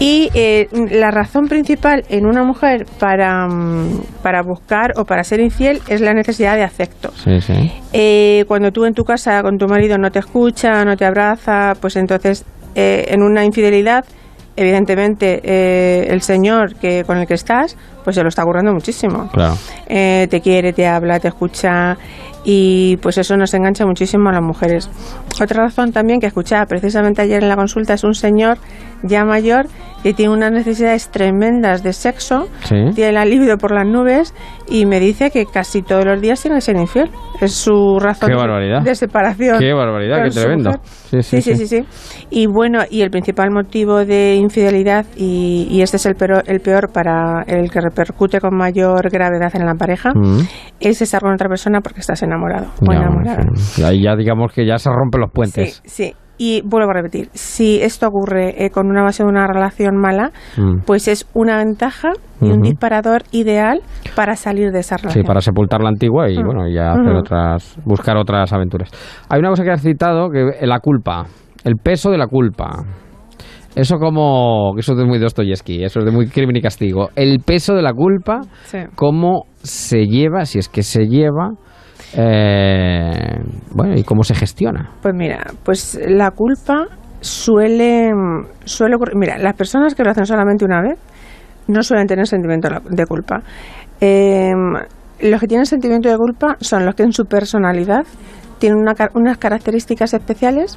Y 0.00 0.28
eh, 0.34 0.66
la 0.90 1.12
razón 1.12 1.46
principal 1.46 2.02
en 2.08 2.26
una 2.26 2.42
mujer 2.42 2.84
para, 2.98 3.46
mm, 3.46 4.00
para, 4.24 4.42
buscar 4.42 4.94
o 4.96 5.04
para 5.04 5.22
ser 5.22 5.38
infiel 5.38 5.80
es 5.86 6.00
la 6.00 6.12
necesidad 6.14 6.56
de 6.56 6.64
afecto. 6.64 7.12
Eh, 7.92 8.44
cuando 8.48 8.72
tú 8.72 8.86
en 8.86 8.92
tu 8.92 9.04
casa 9.04 9.40
con 9.42 9.56
tu 9.56 9.68
marido 9.68 9.98
no 9.98 10.10
te 10.10 10.18
escucha, 10.18 10.84
no 10.84 10.96
te 10.96 11.04
abraza, 11.04 11.74
pues 11.80 11.94
entonces 11.94 12.44
en 12.74 13.22
una 13.22 13.44
infidelidad 13.44 14.04
evidentemente 14.56 16.12
el 16.12 16.22
señor 16.22 16.74
que 16.74 17.04
con 17.04 17.18
el 17.18 17.26
que 17.28 17.34
estás 17.34 17.76
pues 18.04 18.16
se 18.16 18.22
lo 18.22 18.28
está 18.28 18.44
currando 18.44 18.72
muchísimo 18.72 19.30
te 19.88 20.40
quiere 20.42 20.72
te 20.72 20.86
habla 20.86 21.18
te 21.18 21.28
escucha 21.28 21.96
y 22.44 22.98
pues 22.98 23.16
eso 23.18 23.36
nos 23.36 23.54
engancha 23.54 23.86
muchísimo 23.86 24.28
a 24.28 24.32
las 24.32 24.42
mujeres. 24.42 24.90
Otra 25.42 25.64
razón 25.64 25.92
también 25.92 26.20
que 26.20 26.26
escuchaba 26.26 26.66
precisamente 26.66 27.22
ayer 27.22 27.42
en 27.42 27.48
la 27.48 27.56
consulta 27.56 27.94
es 27.94 28.04
un 28.04 28.14
señor 28.14 28.58
ya 29.02 29.24
mayor 29.24 29.66
que 30.02 30.12
tiene 30.12 30.34
unas 30.34 30.52
necesidades 30.52 31.08
tremendas 31.08 31.82
de 31.82 31.94
sexo, 31.94 32.48
tiene 32.68 33.12
la 33.12 33.24
libido 33.24 33.56
por 33.56 33.72
las 33.72 33.86
nubes 33.86 34.34
y 34.68 34.84
me 34.84 35.00
dice 35.00 35.30
que 35.30 35.46
casi 35.46 35.80
todos 35.80 36.04
los 36.04 36.20
días 36.20 36.42
tiene 36.42 36.58
que 36.58 36.60
ser 36.60 36.76
infiel. 36.76 37.10
Es 37.40 37.54
su 37.54 37.98
razón 37.98 38.30
de 38.84 38.94
separación. 38.94 39.58
Qué 39.58 39.72
barbaridad, 39.72 40.24
qué 40.24 40.30
tremendo. 40.30 40.72
Sí 40.84 41.22
sí 41.22 41.40
sí, 41.40 41.56
sí 41.56 41.66
sí 41.66 41.84
Y 42.30 42.46
bueno, 42.46 42.80
y 42.90 43.00
el 43.00 43.10
principal 43.10 43.50
motivo 43.50 44.04
de 44.04 44.34
infidelidad, 44.34 45.06
y, 45.16 45.80
este 45.80 45.96
es 45.96 46.06
el 46.06 46.16
peor, 46.16 46.42
el 46.46 46.60
peor 46.60 46.92
para 46.92 47.42
el 47.46 47.70
que 47.70 47.80
repercute 47.94 48.40
con 48.40 48.56
mayor 48.56 49.08
gravedad 49.10 49.54
en 49.54 49.66
la 49.66 49.74
pareja, 49.74 50.10
mm. 50.14 50.40
es 50.80 51.00
estar 51.02 51.20
con 51.22 51.32
otra 51.32 51.48
persona 51.48 51.80
porque 51.80 52.00
estás 52.00 52.22
enamorado 52.22 52.66
o 52.86 52.92
enamorada. 52.92 53.44
ahí 53.84 54.02
ya 54.02 54.16
digamos 54.16 54.52
que 54.52 54.66
ya 54.66 54.78
se 54.78 54.90
rompen 54.90 55.20
los 55.20 55.30
puentes. 55.32 55.80
Sí, 55.84 55.88
sí 56.06 56.12
Y 56.36 56.62
vuelvo 56.66 56.90
a 56.90 56.94
repetir, 56.94 57.28
si 57.32 57.80
esto 57.80 58.08
ocurre 58.08 58.64
eh, 58.64 58.70
con 58.70 58.88
una 58.88 59.04
base 59.04 59.22
de 59.22 59.28
una 59.28 59.46
relación 59.46 59.96
mala, 59.96 60.32
Mm. 60.56 60.80
pues 60.84 61.06
es 61.06 61.28
una 61.32 61.56
ventaja 61.58 62.10
y 62.40 62.50
un 62.50 62.60
disparador 62.60 63.22
ideal 63.30 63.80
para 64.16 64.34
salir 64.34 64.72
de 64.72 64.80
esa 64.80 64.96
Sí, 64.98 65.02
relación. 65.02 65.24
para 65.26 65.40
sepultar 65.40 65.80
la 65.80 65.90
antigua 65.90 66.28
y 66.28 66.36
Mm. 66.38 66.44
bueno, 66.46 66.68
ya 66.68 66.90
hacer 66.90 67.14
otras, 67.14 67.78
buscar 67.84 68.16
otras 68.16 68.52
aventuras. 68.52 68.90
Hay 69.30 69.38
una 69.38 69.50
cosa 69.50 69.62
que 69.62 69.70
has 69.70 69.82
citado, 69.82 70.28
que 70.30 70.66
la 70.66 70.80
culpa, 70.80 71.24
el 71.64 71.76
peso 71.76 72.10
de 72.10 72.18
la 72.18 72.26
culpa. 72.26 72.82
Eso 73.74 73.98
como, 73.98 74.72
eso 74.78 74.92
es 74.92 74.98
de 74.98 75.04
muy 75.04 75.18
Dostoyevsky, 75.18 75.82
eso 75.82 75.98
es 75.98 76.04
de 76.04 76.12
muy 76.12 76.28
crimen 76.28 76.56
y 76.56 76.60
castigo. 76.60 77.08
El 77.16 77.40
peso 77.40 77.74
de 77.74 77.82
la 77.82 77.92
culpa, 77.92 78.40
Sí. 78.64 78.78
cómo 78.94 79.46
se 79.62 80.06
lleva, 80.06 80.44
si 80.44 80.58
es 80.58 80.68
que 80.68 80.82
se 80.82 81.06
lleva, 81.06 81.50
eh, 82.16 83.38
bueno, 83.74 83.94
y 83.96 84.04
cómo 84.04 84.22
se 84.22 84.34
gestiona. 84.34 84.90
Pues 85.02 85.14
mira, 85.16 85.40
pues 85.64 85.98
la 86.06 86.30
culpa 86.30 86.86
suele, 87.20 88.10
suele 88.64 88.94
ocurrir. 88.94 89.16
Mira, 89.16 89.38
las 89.38 89.54
personas 89.56 89.94
que 89.94 90.04
lo 90.04 90.10
hacen 90.10 90.26
solamente 90.26 90.64
una 90.64 90.80
vez 90.80 90.98
no 91.66 91.82
suelen 91.82 92.06
tener 92.06 92.26
sentimiento 92.26 92.68
de 92.88 93.06
culpa. 93.06 93.42
Eh, 94.00 94.52
los 95.20 95.40
que 95.40 95.46
tienen 95.46 95.66
sentimiento 95.66 96.08
de 96.08 96.16
culpa 96.16 96.56
son 96.60 96.84
los 96.84 96.94
que 96.94 97.02
en 97.02 97.12
su 97.12 97.24
personalidad 97.24 98.04
tienen 98.58 98.78
una 98.78 98.94
unas 99.14 99.38
características 99.38 100.14
especiales 100.14 100.76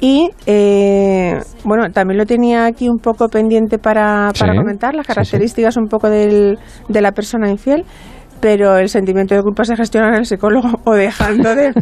y 0.00 0.30
eh, 0.46 1.38
bueno, 1.64 1.90
también 1.92 2.18
lo 2.18 2.26
tenía 2.26 2.64
aquí 2.66 2.88
un 2.88 2.98
poco 2.98 3.28
pendiente 3.28 3.78
para, 3.78 4.32
para 4.38 4.52
Sí, 4.52 4.58
comentar, 4.58 4.94
las 4.94 5.06
sí, 5.06 5.12
sí. 5.12 5.14
características 5.14 5.76
un 5.76 5.86
poco 5.88 6.08
del, 6.08 6.58
de 6.88 7.00
la 7.00 7.12
persona 7.12 7.50
infiel, 7.50 7.84
pero 8.40 8.78
el 8.78 8.88
sentimiento 8.88 9.34
de 9.34 9.42
culpa 9.42 9.64
se 9.64 9.76
gestiona 9.76 10.08
en 10.08 10.14
el 10.14 10.24
psicólogo 10.26 10.68
o 10.84 10.92
dejando 10.94 11.54
de, 11.54 11.72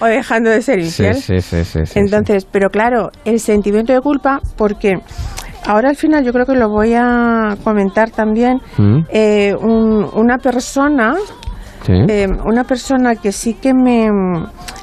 o 0.00 0.04
dejando 0.06 0.50
de 0.50 0.60
ser 0.60 0.78
infiel. 0.78 1.14
Sí, 1.14 1.40
sí, 1.40 1.64
sí, 1.64 1.64
sí, 1.64 1.86
sí, 1.86 1.98
Entonces, 1.98 2.44
pero 2.44 2.68
claro, 2.68 3.10
el 3.24 3.40
sentimiento 3.40 3.94
de 3.94 4.00
culpa, 4.00 4.40
porque 4.56 4.94
ahora 5.66 5.88
al 5.88 5.96
final 5.96 6.22
yo 6.24 6.32
creo 6.32 6.44
que 6.44 6.54
lo 6.54 6.68
voy 6.68 6.92
a 6.94 7.56
comentar 7.64 8.10
también. 8.10 8.58
Mm, 8.76 8.98
eh, 9.10 9.54
un- 9.58 10.06
una 10.14 10.36
persona 10.36 11.14
eh, 11.88 12.28
una 12.44 12.62
persona 12.64 13.16
que 13.16 13.32
sí 13.32 13.54
que 13.54 13.72
me, 13.74 14.08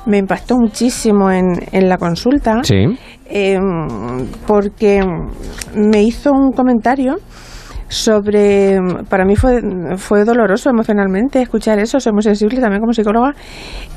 me 0.06 0.18
impactó 0.18 0.56
muchísimo 0.58 1.30
en, 1.32 1.46
en 1.72 1.90
la 1.90 1.98
consulta, 1.98 2.64
Sí. 2.64 2.98
eh, 3.30 3.58
porque 4.48 5.02
me 5.76 6.04
hizo 6.04 6.32
un 6.32 6.52
comentario 6.52 7.18
sobre, 7.90 8.78
para 9.10 9.26
mí 9.26 9.36
fue, 9.36 9.62
fue 9.98 10.24
doloroso 10.24 10.70
emocionalmente 10.70 11.42
escuchar 11.42 11.80
eso, 11.80 12.00
soy 12.00 12.14
muy 12.14 12.22
sensible 12.24 12.62
también 12.62 12.80
como 12.80 12.94
psicóloga, 12.94 13.34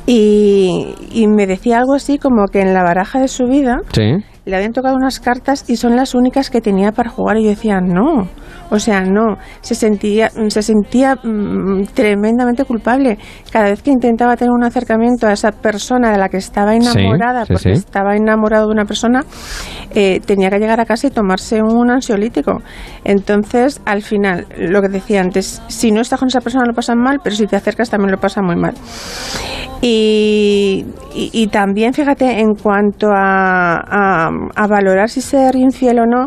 y, 0.06 0.94
y 1.12 1.28
me 1.28 1.46
decía 1.46 1.78
algo 1.78 1.94
así 1.94 2.18
como 2.18 2.46
que 2.46 2.60
en 2.60 2.74
la 2.74 2.82
baraja 2.82 3.20
de 3.20 3.28
su 3.28 3.44
vida 3.44 3.78
Sí. 3.92 4.16
le 4.44 4.56
habían 4.56 4.72
tocado 4.72 4.96
unas 4.96 5.20
cartas 5.20 5.64
y 5.68 5.76
son 5.76 5.94
las 5.94 6.14
únicas 6.14 6.50
que 6.50 6.60
tenía 6.60 6.90
para 6.90 7.10
jugar 7.10 7.36
y 7.36 7.44
yo 7.44 7.50
decía 7.50 7.80
no 7.80 8.28
o 8.70 8.78
sea 8.80 9.02
no 9.02 9.36
se 9.60 9.74
sentía 9.76 10.30
se 10.48 10.62
sentía 10.62 11.14
mm, 11.22 11.84
tremendamente 11.94 12.64
culpable. 12.64 13.18
Cada 13.52 13.66
vez 13.66 13.82
que 13.82 13.90
intentaba 13.90 14.36
tener 14.36 14.50
un 14.50 14.64
acercamiento 14.64 15.26
a 15.28 15.32
esa 15.32 15.52
persona 15.52 16.10
de 16.10 16.18
la 16.18 16.28
que 16.28 16.38
estaba 16.38 16.74
enamorada 16.74 17.44
sí, 17.44 17.52
porque 17.52 17.72
estaba 17.72 18.16
enamorado 18.16 18.66
de 18.66 18.72
una 18.72 18.84
persona 18.84 19.24
eh, 19.94 20.20
tenía 20.24 20.50
que 20.50 20.58
llegar 20.58 20.80
a 20.80 20.84
casa 20.84 21.06
y 21.06 21.10
tomarse 21.10 21.62
un 21.62 21.90
ansiolítico 21.90 22.60
entonces 23.04 23.80
al 23.84 24.02
final 24.02 24.46
lo 24.58 24.80
que 24.82 24.88
decía 24.88 25.20
antes 25.20 25.62
si 25.68 25.90
no 25.92 26.00
estás 26.00 26.18
con 26.18 26.28
esa 26.28 26.40
persona 26.40 26.64
lo 26.66 26.72
pasas 26.74 26.96
mal 26.96 27.20
pero 27.22 27.34
si 27.36 27.46
te 27.46 27.56
acercas 27.56 27.90
también 27.90 28.10
lo 28.12 28.18
pasas 28.18 28.42
muy 28.44 28.56
mal 28.56 28.74
y, 29.80 30.84
y- 31.14 31.30
y 31.32 31.46
también, 31.48 31.92
fíjate, 31.92 32.40
en 32.40 32.54
cuanto 32.54 33.08
a, 33.12 34.28
a- 34.54 34.66
valorar 34.68 35.08
si 35.10 35.20
ser 35.20 35.56
infiel 35.56 35.98
o 35.98 36.06
no, 36.06 36.26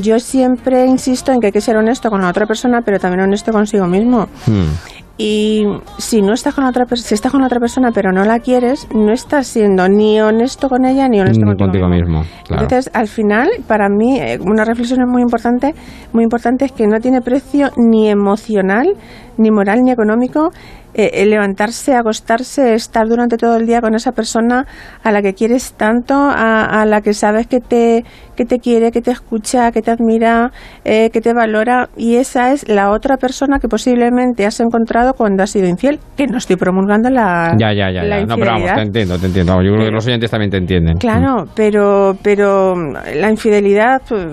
yo 0.00 0.18
siempre 0.18 0.84
insisto 0.86 1.30
en 1.32 1.38
que 1.40 1.46
hay 1.46 1.52
que 1.52 1.60
ser 1.60 1.76
honesto 1.76 2.10
con 2.10 2.20
la 2.22 2.28
otra 2.28 2.44
persona, 2.46 2.80
pero 2.84 2.98
también 2.98 3.22
honesto 3.22 3.52
consigo 3.52 3.86
mismo. 3.86 4.26
Mm. 4.48 5.01
Y 5.18 5.66
si 5.98 6.22
no 6.22 6.32
estás 6.32 6.54
con 6.54 6.64
otra 6.64 6.86
si 6.96 7.14
estás 7.14 7.30
con 7.30 7.42
otra 7.42 7.60
persona 7.60 7.90
pero 7.92 8.12
no 8.12 8.24
la 8.24 8.38
quieres, 8.38 8.88
no 8.94 9.12
estás 9.12 9.46
siendo 9.46 9.88
ni 9.88 10.20
honesto 10.20 10.68
con 10.68 10.86
ella 10.86 11.06
ni 11.08 11.20
honesto 11.20 11.44
contigo, 11.44 11.86
mismo, 11.88 12.22
claro. 12.46 12.62
Entonces, 12.62 12.90
al 12.94 13.08
final, 13.08 13.48
para 13.68 13.88
mí, 13.88 14.18
eh, 14.18 14.38
una 14.40 14.64
reflexión 14.64 15.00
muy 15.08 15.22
importante, 15.22 15.74
muy 16.12 16.24
importante 16.24 16.64
es 16.64 16.72
que 16.72 16.86
no 16.86 16.98
tiene 16.98 17.20
precio 17.20 17.68
ni 17.76 18.08
emocional, 18.08 18.94
ni 19.36 19.50
moral, 19.50 19.80
ni 19.82 19.90
económico 19.90 20.50
eh, 20.94 21.10
el 21.14 21.30
levantarse, 21.30 21.94
acostarse, 21.94 22.74
estar 22.74 23.06
durante 23.08 23.36
todo 23.36 23.56
el 23.56 23.66
día 23.66 23.80
con 23.80 23.94
esa 23.94 24.12
persona 24.12 24.66
a 25.02 25.10
la 25.12 25.22
que 25.22 25.32
quieres 25.34 25.72
tanto, 25.74 26.14
a, 26.14 26.82
a 26.82 26.84
la 26.86 27.00
que 27.00 27.14
sabes 27.14 27.46
que 27.46 27.60
te, 27.60 28.04
que 28.36 28.44
te 28.44 28.58
quiere, 28.58 28.90
que 28.90 29.00
te 29.00 29.10
escucha, 29.10 29.70
que 29.72 29.82
te 29.82 29.90
admira, 29.90 30.50
eh, 30.84 31.10
que 31.10 31.20
te 31.20 31.32
valora, 31.32 31.88
y 31.96 32.16
esa 32.16 32.52
es 32.52 32.68
la 32.68 32.90
otra 32.90 33.16
persona 33.16 33.58
que 33.58 33.68
posiblemente 33.68 34.44
has 34.46 34.60
encontrado 34.60 35.14
cuando 35.14 35.42
has 35.42 35.50
sido 35.50 35.66
infiel, 35.68 35.98
que 36.16 36.26
no 36.26 36.38
estoy 36.38 36.56
promulgando 36.56 37.10
la, 37.10 37.54
Ya, 37.58 37.72
ya, 37.72 37.90
ya. 37.90 38.04
ya. 38.04 38.24
No, 38.26 38.36
pero 38.36 38.52
vamos, 38.52 38.74
te 38.74 38.82
entiendo, 38.82 39.18
te 39.18 39.26
entiendo. 39.26 39.62
Yo 39.62 39.72
creo 39.72 39.86
que 39.86 39.92
los 39.92 40.06
oyentes 40.06 40.30
también 40.30 40.50
te 40.50 40.58
entienden. 40.58 40.96
Claro, 40.98 41.44
pero, 41.54 42.16
pero 42.22 42.74
la 42.74 43.30
infidelidad 43.30 44.02
pues, 44.08 44.26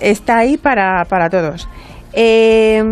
está 0.00 0.38
ahí 0.38 0.56
para, 0.56 1.04
para 1.04 1.28
todos. 1.28 1.68
Eh, 2.20 2.82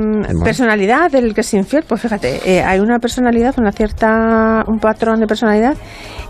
Personalidad 0.44 1.10
del 1.10 1.34
que 1.34 1.40
es 1.40 1.52
infiel, 1.54 1.82
pues 1.88 2.00
fíjate, 2.00 2.38
eh, 2.44 2.62
hay 2.62 2.78
una 2.78 3.00
personalidad, 3.00 3.54
una 3.58 3.72
cierta, 3.72 4.62
un 4.68 4.78
patrón 4.78 5.18
de 5.18 5.26
personalidad, 5.26 5.74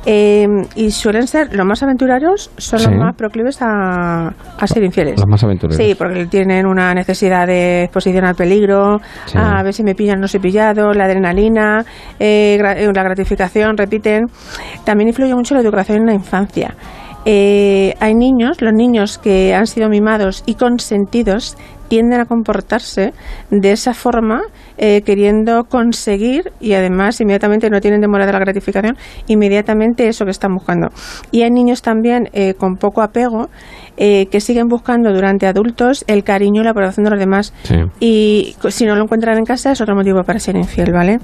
eh, 0.06 0.46
y 0.76 0.90
suelen 0.92 1.26
ser 1.26 1.54
los 1.54 1.66
más 1.66 1.82
aventureros, 1.82 2.50
son 2.56 2.78
Sí. 2.78 2.86
los 2.88 2.96
más 2.98 3.14
proclives 3.14 3.58
a, 3.60 4.28
a 4.28 4.66
ser 4.66 4.82
infieles. 4.82 5.16
Los 5.20 5.28
más 5.28 5.44
aventureros. 5.44 5.76
Sí, 5.76 5.94
porque 5.94 6.24
tienen 6.24 6.64
una 6.66 6.94
necesidad 6.94 7.46
de 7.46 7.82
exposición 7.84 8.24
al 8.24 8.34
peligro, 8.34 8.98
Sí. 9.26 9.36
a 9.36 9.62
ver 9.62 9.74
si 9.74 9.82
me 9.82 9.94
pillan, 9.94 10.18
no 10.18 10.26
soy 10.26 10.40
pillado, 10.40 10.94
la 10.94 11.04
adrenalina, 11.04 11.84
eh, 12.18 12.58
eh, 12.58 12.90
la 12.94 13.02
gratificación, 13.02 13.76
repiten. 13.76 14.24
También 14.86 15.08
influye 15.08 15.34
mucho 15.34 15.54
la 15.54 15.60
educación 15.60 15.98
en 15.98 16.06
la 16.06 16.14
infancia. 16.14 16.74
Eh, 17.28 17.92
hay 17.98 18.14
niños, 18.14 18.62
los 18.62 18.72
niños 18.72 19.18
que 19.18 19.52
han 19.52 19.66
sido 19.66 19.88
mimados 19.88 20.44
y 20.46 20.54
consentidos 20.54 21.56
tienden 21.88 22.20
a 22.20 22.24
comportarse 22.26 23.12
de 23.50 23.72
esa 23.72 23.94
forma, 23.94 24.42
eh, 24.78 25.02
queriendo 25.02 25.64
conseguir 25.64 26.52
y 26.60 26.74
además 26.74 27.20
inmediatamente 27.20 27.70
no 27.70 27.80
tienen 27.80 28.00
demora 28.00 28.26
de 28.26 28.32
la 28.32 28.38
gratificación, 28.38 28.96
inmediatamente 29.26 30.08
eso 30.08 30.24
que 30.24 30.30
están 30.30 30.54
buscando. 30.54 30.88
Y 31.30 31.42
hay 31.42 31.50
niños 31.50 31.82
también 31.82 32.28
eh, 32.32 32.54
con 32.54 32.76
poco 32.76 33.02
apego 33.02 33.48
eh, 33.96 34.26
que 34.30 34.40
siguen 34.40 34.68
buscando 34.68 35.12
durante 35.12 35.46
adultos 35.46 36.04
el 36.06 36.22
cariño 36.24 36.60
y 36.60 36.64
la 36.64 36.70
aprobación 36.70 37.04
de 37.04 37.10
los 37.10 37.18
demás. 37.18 37.54
Sí. 37.62 37.76
Y 38.00 38.56
si 38.68 38.84
no 38.84 38.94
lo 38.94 39.02
encuentran 39.04 39.38
en 39.38 39.44
casa 39.44 39.72
es 39.72 39.80
otro 39.80 39.94
motivo 39.94 40.22
para 40.24 40.38
ser 40.38 40.56
infiel, 40.56 40.92
¿vale? 40.92 41.18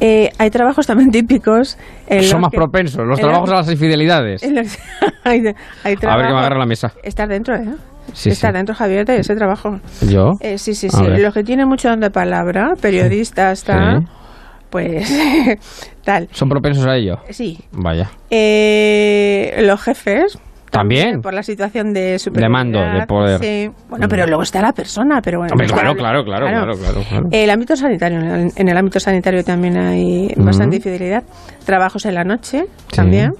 Eh, 0.00 0.30
hay 0.38 0.50
trabajos 0.50 0.86
también 0.86 1.10
típicos. 1.10 1.76
Son 2.22 2.40
más 2.40 2.50
que- 2.50 2.56
propensos 2.56 3.06
los 3.06 3.18
trabajos 3.20 3.50
a 3.50 3.56
las 3.56 3.70
infidelidades. 3.70 4.42
los- 4.50 4.78
hay, 5.24 5.40
hay 5.84 5.96
A 6.06 6.16
ver 6.16 6.26
que 6.26 6.32
me 6.32 6.38
agarra 6.38 6.58
la 6.58 6.66
mesa. 6.66 6.92
Estar 7.02 7.28
dentro, 7.28 7.54
¿eh? 7.56 7.68
Sí, 8.12 8.30
Estar 8.30 8.50
sí. 8.52 8.56
dentro, 8.56 8.74
Javier, 8.74 9.04
de 9.06 9.16
ese 9.20 9.34
trabajo. 9.36 9.78
¿Yo? 10.02 10.32
Eh, 10.40 10.58
sí, 10.58 10.74
sí, 10.74 10.88
sí. 10.90 11.02
Los 11.18 11.32
que 11.34 11.42
tienen 11.44 11.68
mucho 11.68 11.88
don 11.88 12.00
de 12.00 12.10
palabra, 12.10 12.74
periodistas, 12.80 13.64
tal, 13.64 14.00
Sí. 14.02 14.06
pues 14.70 15.12
tal. 16.04 16.28
¿Son 16.32 16.48
propensos 16.48 16.86
a 16.86 16.96
ello? 16.96 17.18
Sí. 17.30 17.58
Vaya. 17.72 18.10
Eh, 18.30 19.62
los 19.62 19.80
jefes. 19.82 20.38
¿También? 20.70 21.20
Por 21.20 21.34
la 21.34 21.42
situación 21.42 21.92
de 21.92 22.12
De 22.12 22.18
superioridad. 22.20 22.48
mando, 22.52 22.78
de 22.80 23.04
poder. 23.06 23.40
Sí. 23.40 23.70
Bueno, 23.88 24.06
pero 24.08 24.24
luego 24.28 24.42
está 24.44 24.62
la 24.62 24.72
persona, 24.72 25.20
pero 25.20 25.38
bueno. 25.38 25.52
Hombre, 25.52 25.66
está- 25.66 25.80
claro, 25.80 25.96
claro, 25.96 26.22
claro, 26.24 26.46
claro, 26.46 26.74
claro, 26.78 27.00
claro. 27.08 27.28
El 27.32 27.50
ámbito 27.50 27.74
sanitario, 27.74 28.20
en 28.20 28.26
el, 28.26 28.52
en 28.54 28.68
el 28.68 28.76
ámbito 28.76 29.00
sanitario 29.00 29.42
también 29.42 29.76
hay 29.76 30.32
bastante 30.36 30.76
infidelidad. 30.76 31.24
Trabajos 31.64 32.06
en 32.06 32.14
la 32.14 32.22
noche 32.22 32.66
también. 32.94 33.32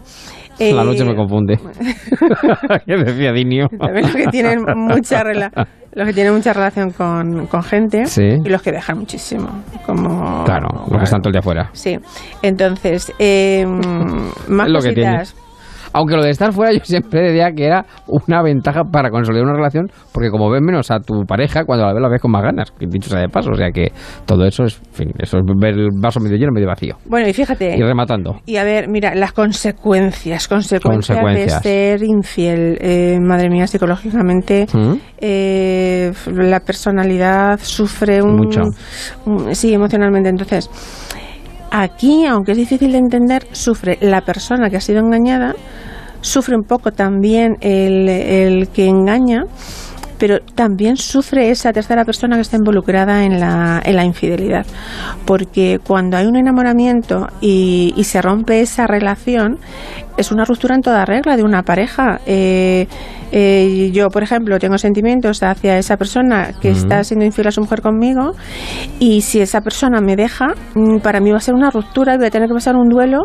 La 0.60 0.82
Eh, 0.82 0.84
noche 0.84 1.04
me 1.06 1.14
confunde. 1.16 1.58
¿Qué 2.86 2.96
decía 2.96 3.32
Dinio? 3.32 3.68
También 3.68 4.02
los 4.06 4.14
que 4.14 4.26
tienen 4.26 4.62
mucha 4.76 5.22
rela- 5.24 5.66
los 5.92 6.06
que 6.06 6.12
tienen 6.12 6.34
mucha 6.34 6.52
relación 6.52 6.90
con, 6.92 7.46
con 7.46 7.62
gente 7.62 8.04
Sí. 8.06 8.22
y 8.44 8.48
los 8.48 8.60
que 8.62 8.70
dejan 8.72 8.98
muchísimo. 8.98 9.48
Como 9.86 10.44
Claro, 10.44 10.68
lo 10.90 10.98
que 10.98 11.04
están 11.04 11.20
todo 11.22 11.30
el 11.30 11.32
día 11.32 11.42
fuera. 11.42 11.70
Sí. 11.72 11.98
Entonces, 12.42 13.12
eh, 13.18 13.64
más 13.66 14.66
Es 14.66 14.72
lo 14.72 14.80
que 14.80 14.88
cositas. 14.94 15.34
Aunque 15.92 16.16
lo 16.16 16.22
de 16.22 16.30
estar 16.30 16.52
fuera 16.52 16.72
yo 16.72 16.80
siempre 16.84 17.20
decía 17.32 17.50
que 17.52 17.64
era 17.66 17.84
una 18.06 18.42
ventaja 18.42 18.84
para 18.84 19.10
consolidar 19.10 19.44
una 19.46 19.54
relación, 19.56 19.90
porque 20.12 20.30
como 20.30 20.50
ves 20.50 20.62
menos 20.62 20.90
a 20.90 21.00
tu 21.00 21.24
pareja, 21.24 21.64
cuando 21.64 21.86
la 21.86 21.92
ves 21.92 22.02
la 22.02 22.08
ves 22.08 22.20
con 22.20 22.30
más 22.30 22.42
ganas, 22.42 22.70
que 22.70 22.86
dicho 22.86 23.10
sea 23.10 23.20
de 23.20 23.28
paso, 23.28 23.50
o 23.50 23.56
sea 23.56 23.70
que 23.72 23.92
todo 24.26 24.44
eso 24.46 24.64
es, 24.64 24.80
en 24.90 24.92
fin, 24.94 25.12
eso 25.18 25.38
es 25.38 25.44
ver 25.58 25.74
el 25.74 25.88
vaso 26.00 26.20
medio 26.20 26.36
lleno, 26.36 26.52
medio 26.52 26.68
vacío. 26.68 26.96
Bueno, 27.06 27.28
y 27.28 27.32
fíjate. 27.32 27.76
Y 27.76 27.82
rematando. 27.82 28.40
Y 28.46 28.56
a 28.56 28.64
ver, 28.64 28.88
mira, 28.88 29.14
las 29.14 29.32
consecuencias, 29.32 30.46
consecuencias, 30.48 31.18
Consecuencias. 31.18 31.62
de 31.62 31.68
ser 31.68 32.02
infiel. 32.02 32.78
Eh, 32.80 33.18
madre 33.20 33.48
mía, 33.50 33.66
psicológicamente, 33.66 34.66
¿Mm? 34.72 34.94
eh, 35.18 36.12
la 36.26 36.60
personalidad 36.60 37.58
sufre 37.62 38.22
un, 38.22 38.36
Mucho. 38.36 38.60
un- 39.26 39.54
sí, 39.54 39.72
emocionalmente. 39.74 40.28
Entonces, 40.28 40.70
aquí, 41.70 42.26
aunque 42.26 42.52
es 42.52 42.58
difícil 42.58 42.92
de 42.92 42.98
entender, 42.98 43.46
sufre 43.52 43.98
la 44.00 44.20
persona 44.20 44.70
que 44.70 44.76
ha 44.76 44.80
sido 44.80 45.00
engañada 45.00 45.54
sufre 46.20 46.54
un 46.56 46.64
poco 46.64 46.92
también 46.92 47.56
el, 47.60 48.68
que 48.68 48.86
engaña 48.86 49.44
pero 50.18 50.38
también 50.54 50.98
sufre 50.98 51.50
esa 51.50 51.72
tercera 51.72 52.04
persona 52.04 52.36
que 52.36 52.42
está 52.42 52.58
involucrada 52.58 53.24
en 53.24 53.40
la, 53.40 53.80
en 53.82 53.96
la 53.96 54.04
infidelidad. 54.04 54.66
Porque 55.24 55.78
cuando 55.82 56.18
hay 56.18 56.26
un 56.26 56.36
enamoramiento 56.36 57.26
y, 57.40 57.94
y, 57.96 58.04
se 58.04 58.20
rompe 58.20 58.60
esa 58.60 58.86
relación, 58.86 59.56
es 60.20 60.30
una 60.30 60.44
ruptura 60.44 60.74
en 60.74 60.82
toda 60.82 61.04
regla 61.04 61.36
de 61.36 61.42
una 61.42 61.62
pareja. 61.62 62.20
Eh, 62.26 62.86
eh, 63.32 63.90
yo, 63.92 64.08
por 64.08 64.22
ejemplo, 64.22 64.58
tengo 64.58 64.76
sentimientos 64.76 65.42
hacia 65.42 65.78
esa 65.78 65.96
persona 65.96 66.52
que 66.60 66.70
está 66.70 67.04
siendo 67.04 67.24
infiel 67.24 67.46
a 67.46 67.52
su 67.52 67.60
mujer 67.60 67.80
conmigo 67.80 68.32
y 68.98 69.20
si 69.20 69.40
esa 69.40 69.60
persona 69.60 70.00
me 70.00 70.16
deja, 70.16 70.48
mm, 70.74 70.98
para 70.98 71.20
mí 71.20 71.30
va 71.30 71.36
a 71.36 71.40
ser 71.40 71.54
una 71.54 71.70
ruptura 71.70 72.14
y 72.14 72.18
voy 72.18 72.26
a 72.26 72.30
tener 72.30 72.48
que 72.48 72.54
pasar 72.54 72.76
un 72.76 72.88
duelo 72.88 73.22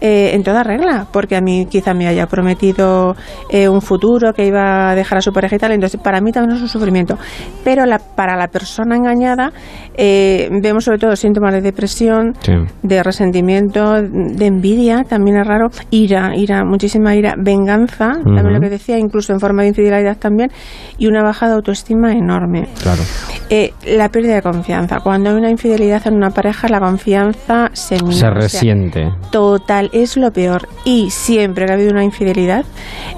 eh, 0.00 0.32
en 0.34 0.42
toda 0.42 0.64
regla, 0.64 1.06
porque 1.12 1.36
a 1.36 1.40
mí 1.40 1.66
quizá 1.70 1.94
me 1.94 2.08
haya 2.08 2.26
prometido 2.26 3.14
eh, 3.48 3.68
un 3.68 3.80
futuro 3.80 4.32
que 4.32 4.44
iba 4.44 4.90
a 4.90 4.94
dejar 4.94 5.18
a 5.18 5.20
su 5.20 5.32
pareja 5.32 5.56
y 5.56 5.58
tal, 5.58 5.72
entonces 5.72 6.00
para 6.00 6.20
mí 6.20 6.32
también 6.32 6.56
es 6.56 6.62
un 6.62 6.68
sufrimiento. 6.68 7.16
Pero 7.62 7.86
la, 7.86 7.98
para 7.98 8.36
la 8.36 8.48
persona 8.48 8.96
engañada 8.96 9.52
vemos 9.96 10.84
sobre 10.84 10.98
todo 10.98 11.14
síntomas 11.14 11.54
de 11.54 11.60
depresión, 11.60 12.34
de 12.82 13.02
resentimiento, 13.02 14.02
de 14.02 14.46
envidia, 14.46 15.04
también 15.04 15.38
es 15.38 15.46
raro, 15.46 15.68
ira, 15.90 16.33
ira, 16.34 16.64
muchísima 16.64 17.14
ira, 17.14 17.34
venganza, 17.38 18.12
también 18.24 18.52
lo 18.52 18.60
que 18.60 18.70
decía, 18.70 18.98
incluso 18.98 19.32
en 19.32 19.40
forma 19.40 19.62
de 19.62 19.68
infidelidad 19.68 20.16
también, 20.18 20.50
y 20.98 21.06
una 21.06 21.22
baja 21.22 21.48
de 21.48 21.54
autoestima 21.54 22.12
enorme. 22.12 22.68
Claro. 22.82 23.02
Eh, 23.50 23.72
la 23.86 24.08
pérdida 24.08 24.34
de 24.34 24.42
confianza. 24.42 25.00
Cuando 25.00 25.30
hay 25.30 25.36
una 25.36 25.50
infidelidad 25.50 26.06
en 26.06 26.14
una 26.14 26.30
pareja, 26.30 26.68
la 26.68 26.80
confianza 26.80 27.70
se 27.72 27.98
Se 27.98 28.30
resiente. 28.30 29.08
total, 29.30 29.90
es 29.92 30.16
lo 30.16 30.30
peor. 30.30 30.68
Y 30.84 31.10
siempre 31.10 31.66
que 31.66 31.72
ha 31.72 31.74
habido 31.74 31.90
una 31.90 32.04
infidelidad, 32.04 32.64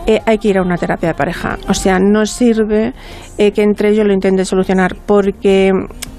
eh, 0.06 0.20
hay 0.26 0.38
que 0.38 0.49
ir 0.49 0.58
a 0.58 0.62
una 0.62 0.76
terapia 0.76 1.11
de 1.11 1.14
pareja. 1.14 1.58
O 1.68 1.75
sea, 1.75 1.99
no 1.99 2.26
sirve 2.26 2.92
eh, 3.38 3.52
que 3.52 3.62
entre 3.62 3.90
ellos 3.90 4.06
lo 4.06 4.12
intenten 4.12 4.44
solucionar, 4.44 4.96
porque 5.06 5.73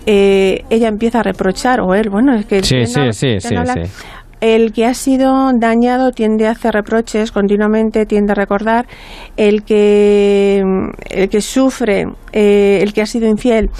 ella 0.10 0.88
empieza 0.88 1.20
a 1.20 1.24
reprochar, 1.24 1.82
o 1.82 1.94
él, 1.94 2.10
bueno, 2.10 2.34
es 2.34 2.46
que... 2.46 2.64
Sí, 2.64 2.86
sí, 2.86 3.12
sí, 3.12 3.40
sí, 3.42 3.50
sí 3.50 3.56
el 4.42 4.72
que 4.72 4.86
ha 4.86 4.94
sido 4.94 5.52
dañado 5.54 6.12
tiende 6.12 6.48
a 6.48 6.52
hacer 6.52 6.74
reproches 6.74 7.32
continuamente, 7.32 8.06
tiende 8.06 8.34
a 8.34 8.36
recordar. 8.36 8.88
El 9.36 9.64
que, 9.64 10.64
el 11.10 11.30
que 11.30 11.42
sufre, 11.42 12.08
eh, 12.40 12.84
el 12.84 12.94
que 12.94 13.02
ha 13.02 13.08
sido 13.08 13.28
infiel, 13.28 13.72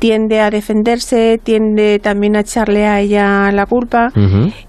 tiende 0.00 0.40
a 0.40 0.50
defenderse, 0.50 1.38
tiende 1.40 2.00
también 2.00 2.34
a 2.34 2.40
echarle 2.40 2.84
a 2.84 2.98
ella 2.98 3.52
la 3.52 3.66
culpa. 3.66 4.08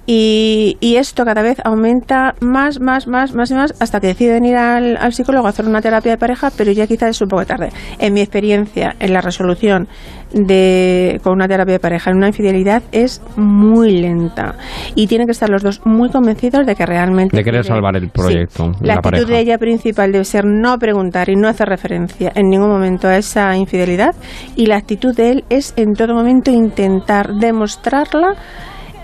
y, 0.05 0.77
y, 0.79 0.97
esto 0.97 1.25
cada 1.25 1.41
vez 1.41 1.57
aumenta 1.65 2.35
más, 2.41 2.79
más, 2.79 3.07
más, 3.07 3.33
más 3.33 3.49
y 3.49 3.55
más 3.55 3.73
hasta 3.79 3.99
que 3.99 4.07
deciden 4.07 4.45
ir 4.45 4.55
al, 4.55 4.97
al 4.97 5.13
psicólogo 5.13 5.47
a 5.47 5.49
hacer 5.49 5.65
una 5.65 5.81
terapia 5.81 6.11
de 6.11 6.17
pareja, 6.19 6.51
pero 6.55 6.71
ya 6.71 6.85
quizás 6.85 7.09
es 7.09 7.21
un 7.21 7.29
poco 7.29 7.43
tarde. 7.47 7.69
En 7.97 8.13
mi 8.13 8.21
experiencia, 8.21 8.95
en 8.99 9.13
la 9.13 9.21
resolución 9.21 9.87
de, 10.33 11.19
con 11.23 11.33
una 11.33 11.47
terapia 11.47 11.73
de 11.73 11.79
pareja 11.79 12.11
en 12.11 12.17
una 12.17 12.27
infidelidad 12.27 12.83
es 12.91 13.21
muy 13.35 14.01
lenta. 14.01 14.55
Y 14.95 15.07
tienen 15.07 15.27
que 15.27 15.31
estar 15.31 15.49
los 15.49 15.63
dos 15.63 15.81
muy 15.85 16.09
convencidos 16.09 16.65
de 16.65 16.75
que 16.75 16.85
realmente 16.85 17.37
de 17.37 17.43
querer 17.43 17.63
salvar 17.63 17.95
el 17.95 18.09
proyecto 18.09 18.71
la, 18.81 18.95
actitud 18.95 19.27
de 19.27 19.39
ella 19.39 19.57
principal 19.57 20.11
debe 20.11 20.25
ser 20.25 20.45
no 20.45 20.77
preguntar 20.77 21.29
y 21.29 21.35
no 21.35 21.47
hacer 21.47 21.69
referencia 21.69 22.31
en 22.35 22.49
ningún 22.49 22.69
momento 22.69 23.07
a 23.07 23.17
esa 23.23 23.55
infidelidad 23.55 24.15
y 24.55 24.65
la 24.65 24.77
actitud 24.77 25.15
de 25.15 25.31
él 25.31 25.43
es 25.49 25.73
en 25.77 25.93
todo 25.93 26.13
momento 26.13 26.51
intentar 26.51 27.33
demostrarla 27.33 28.35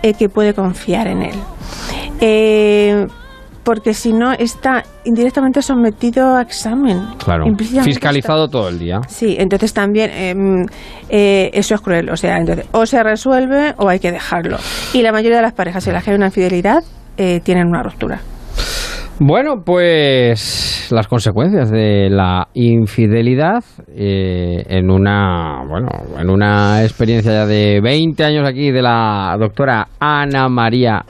eh, 0.01 0.13
que 0.13 0.29
puede 0.29 0.53
confiar 0.53 1.07
en 1.07 1.23
él 1.23 1.35
eh, 2.21 3.07
porque 3.63 3.93
si 3.93 4.13
no 4.13 4.31
está 4.31 4.83
indirectamente 5.05 5.61
sometido 5.61 6.35
a 6.35 6.41
examen. 6.41 7.05
Claro. 7.23 7.45
Fiscalizado 7.83 8.47
todo 8.47 8.69
el 8.69 8.79
día. 8.79 9.01
Sí, 9.07 9.35
entonces 9.37 9.73
también 9.73 10.09
em, 10.11 10.65
eh, 11.09 11.51
eso 11.53 11.75
es 11.75 11.81
cruel. 11.81 12.09
O 12.09 12.17
sea, 12.17 12.37
entonces 12.37 12.65
o 12.71 12.85
se 12.85 13.03
resuelve 13.03 13.75
o 13.77 13.87
hay 13.87 13.99
que 13.99 14.11
dejarlo. 14.11 14.57
Y 14.93 15.03
la 15.03 15.11
mayoría 15.11 15.37
de 15.37 15.43
las 15.43 15.53
parejas 15.53 15.85
en 15.87 15.93
las 15.93 16.03
que 16.03 16.09
hay 16.09 16.15
una 16.15 16.27
infidelidad 16.27 16.83
eh, 17.17 17.41
tienen 17.43 17.67
una 17.67 17.83
ruptura. 17.83 18.21
Bueno, 19.19 19.61
pues 19.63 20.78
las 20.91 21.07
consecuencias 21.07 21.69
de 21.71 22.09
la 22.09 22.47
infidelidad 22.53 23.63
eh, 23.87 24.63
en 24.67 24.89
una 24.89 25.63
bueno 25.67 25.89
en 26.19 26.29
una 26.29 26.83
experiencia 26.83 27.31
ya 27.31 27.45
de 27.45 27.79
20 27.81 28.23
años 28.23 28.47
aquí 28.47 28.71
de 28.71 28.81
la 28.81 29.35
doctora 29.39 29.87
Ana 29.99 30.49
María 30.49 31.03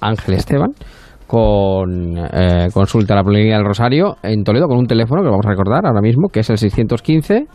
Ángel 0.00 0.34
Esteban 0.34 0.72
con 1.26 2.16
eh, 2.16 2.68
consulta 2.72 3.14
a 3.14 3.16
la 3.16 3.24
Policía 3.24 3.56
del 3.56 3.64
Rosario 3.64 4.16
en 4.22 4.44
Toledo 4.44 4.68
con 4.68 4.78
un 4.78 4.86
teléfono 4.86 5.22
que 5.22 5.28
vamos 5.28 5.46
a 5.46 5.50
recordar 5.50 5.86
ahora 5.86 6.00
mismo, 6.00 6.28
que 6.28 6.40
es 6.40 6.50
el 6.50 6.58
615 6.58 7.46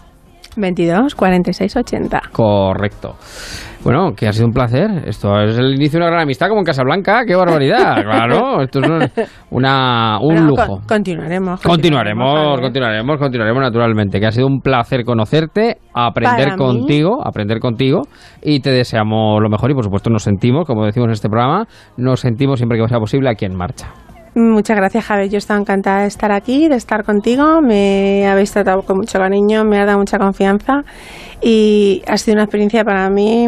22 0.58 1.16
46 1.16 1.76
80. 1.76 2.22
Correcto. 2.32 3.16
Bueno, 3.84 4.12
que 4.16 4.28
ha 4.28 4.32
sido 4.32 4.46
un 4.46 4.54
placer. 4.54 4.90
Esto 5.08 5.42
es 5.42 5.58
el 5.58 5.74
inicio 5.74 6.00
de 6.00 6.06
una 6.06 6.12
gran 6.12 6.22
amistad 6.22 6.50
como 6.50 6.60
en 6.60 6.66
Casablanca. 6.66 7.24
¡Qué 7.26 7.36
barbaridad! 7.36 8.02
Claro, 8.12 8.62
esto 8.62 8.80
es 8.80 9.30
una, 9.50 10.20
un 10.22 10.46
lujo. 10.46 10.82
continuaremos, 10.88 11.62
continuaremos. 11.62 12.60
Continuaremos, 12.62 13.18
continuaremos, 13.18 13.64
naturalmente. 13.64 14.20
Que 14.20 14.28
ha 14.28 14.32
sido 14.32 14.48
un 14.48 14.60
placer 14.60 15.04
conocerte, 15.04 15.78
aprender 15.94 16.56
contigo, 16.56 17.26
aprender 17.26 17.60
contigo. 17.60 18.02
Y 18.42 18.60
te 18.60 18.70
deseamos 18.72 19.42
lo 19.42 19.50
mejor 19.50 19.72
y, 19.72 19.74
por 19.74 19.84
supuesto, 19.84 20.10
nos 20.10 20.24
sentimos, 20.24 20.66
como 20.68 20.86
decimos 20.86 21.08
en 21.08 21.14
este 21.14 21.30
programa, 21.30 21.66
nos 21.98 22.20
sentimos 22.20 22.60
siempre 22.60 22.78
que 22.78 22.88
sea 22.88 23.00
posible 23.00 23.30
aquí 23.30 23.46
en 23.46 23.56
marcha. 23.56 23.88
Muchas 24.34 24.78
gracias, 24.78 25.06
Javier. 25.06 25.30
Yo 25.30 25.38
estaba 25.38 25.60
encantada 25.60 26.02
de 26.02 26.08
estar 26.08 26.32
aquí, 26.32 26.70
de 26.70 26.76
estar 26.76 27.04
contigo. 27.04 27.62
Me 27.62 28.28
habéis 28.28 28.52
tratado 28.52 28.82
con 28.84 28.98
mucho 28.98 29.20
cariño, 29.20 29.66
me 29.66 29.80
ha 29.80 29.86
dado 29.86 29.98
mucha 30.00 30.18
confianza 30.18 30.84
y 31.42 32.02
ha 32.08 32.18
sido 32.18 32.36
una 32.36 32.44
experiencia 32.44 32.84
para 32.84 33.10
mí 33.10 33.48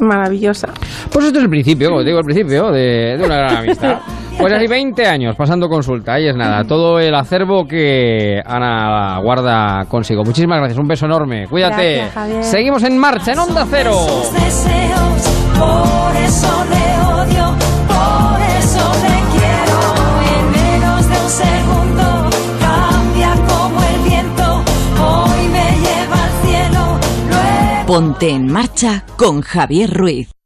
maravillosa. 0.00 0.68
Pues 1.12 1.26
esto 1.26 1.38
es 1.38 1.44
el 1.44 1.50
principio, 1.50 1.88
como 1.88 2.04
digo, 2.04 2.18
el 2.18 2.24
principio 2.24 2.70
de, 2.70 3.20
una 3.22 3.36
gran 3.36 3.56
amistad. 3.58 3.98
Pues 4.40 4.54
así 4.54 4.66
20 4.68 5.06
años 5.06 5.36
pasando 5.36 5.68
consulta, 5.68 6.14
ahí 6.14 6.26
es 6.26 6.34
nada, 6.34 6.64
todo 6.64 6.98
el 6.98 7.14
acervo 7.14 7.66
que 7.66 8.40
Ana 8.42 9.18
guarda 9.22 9.84
consigo. 9.86 10.22
Muchísimas 10.24 10.60
gracias, 10.60 10.78
un 10.78 10.88
beso 10.88 11.04
enorme, 11.04 11.46
cuídate. 11.46 12.08
Seguimos 12.40 12.82
en 12.84 12.96
marcha 12.96 13.32
en 13.32 13.38
Onda 13.38 13.66
Cero. 13.68 13.98
por 15.58 16.16
Ponte 27.90 28.30
en 28.30 28.46
marcha 28.46 29.04
con 29.16 29.40
Javier 29.40 29.92
Ruiz. 29.92 30.39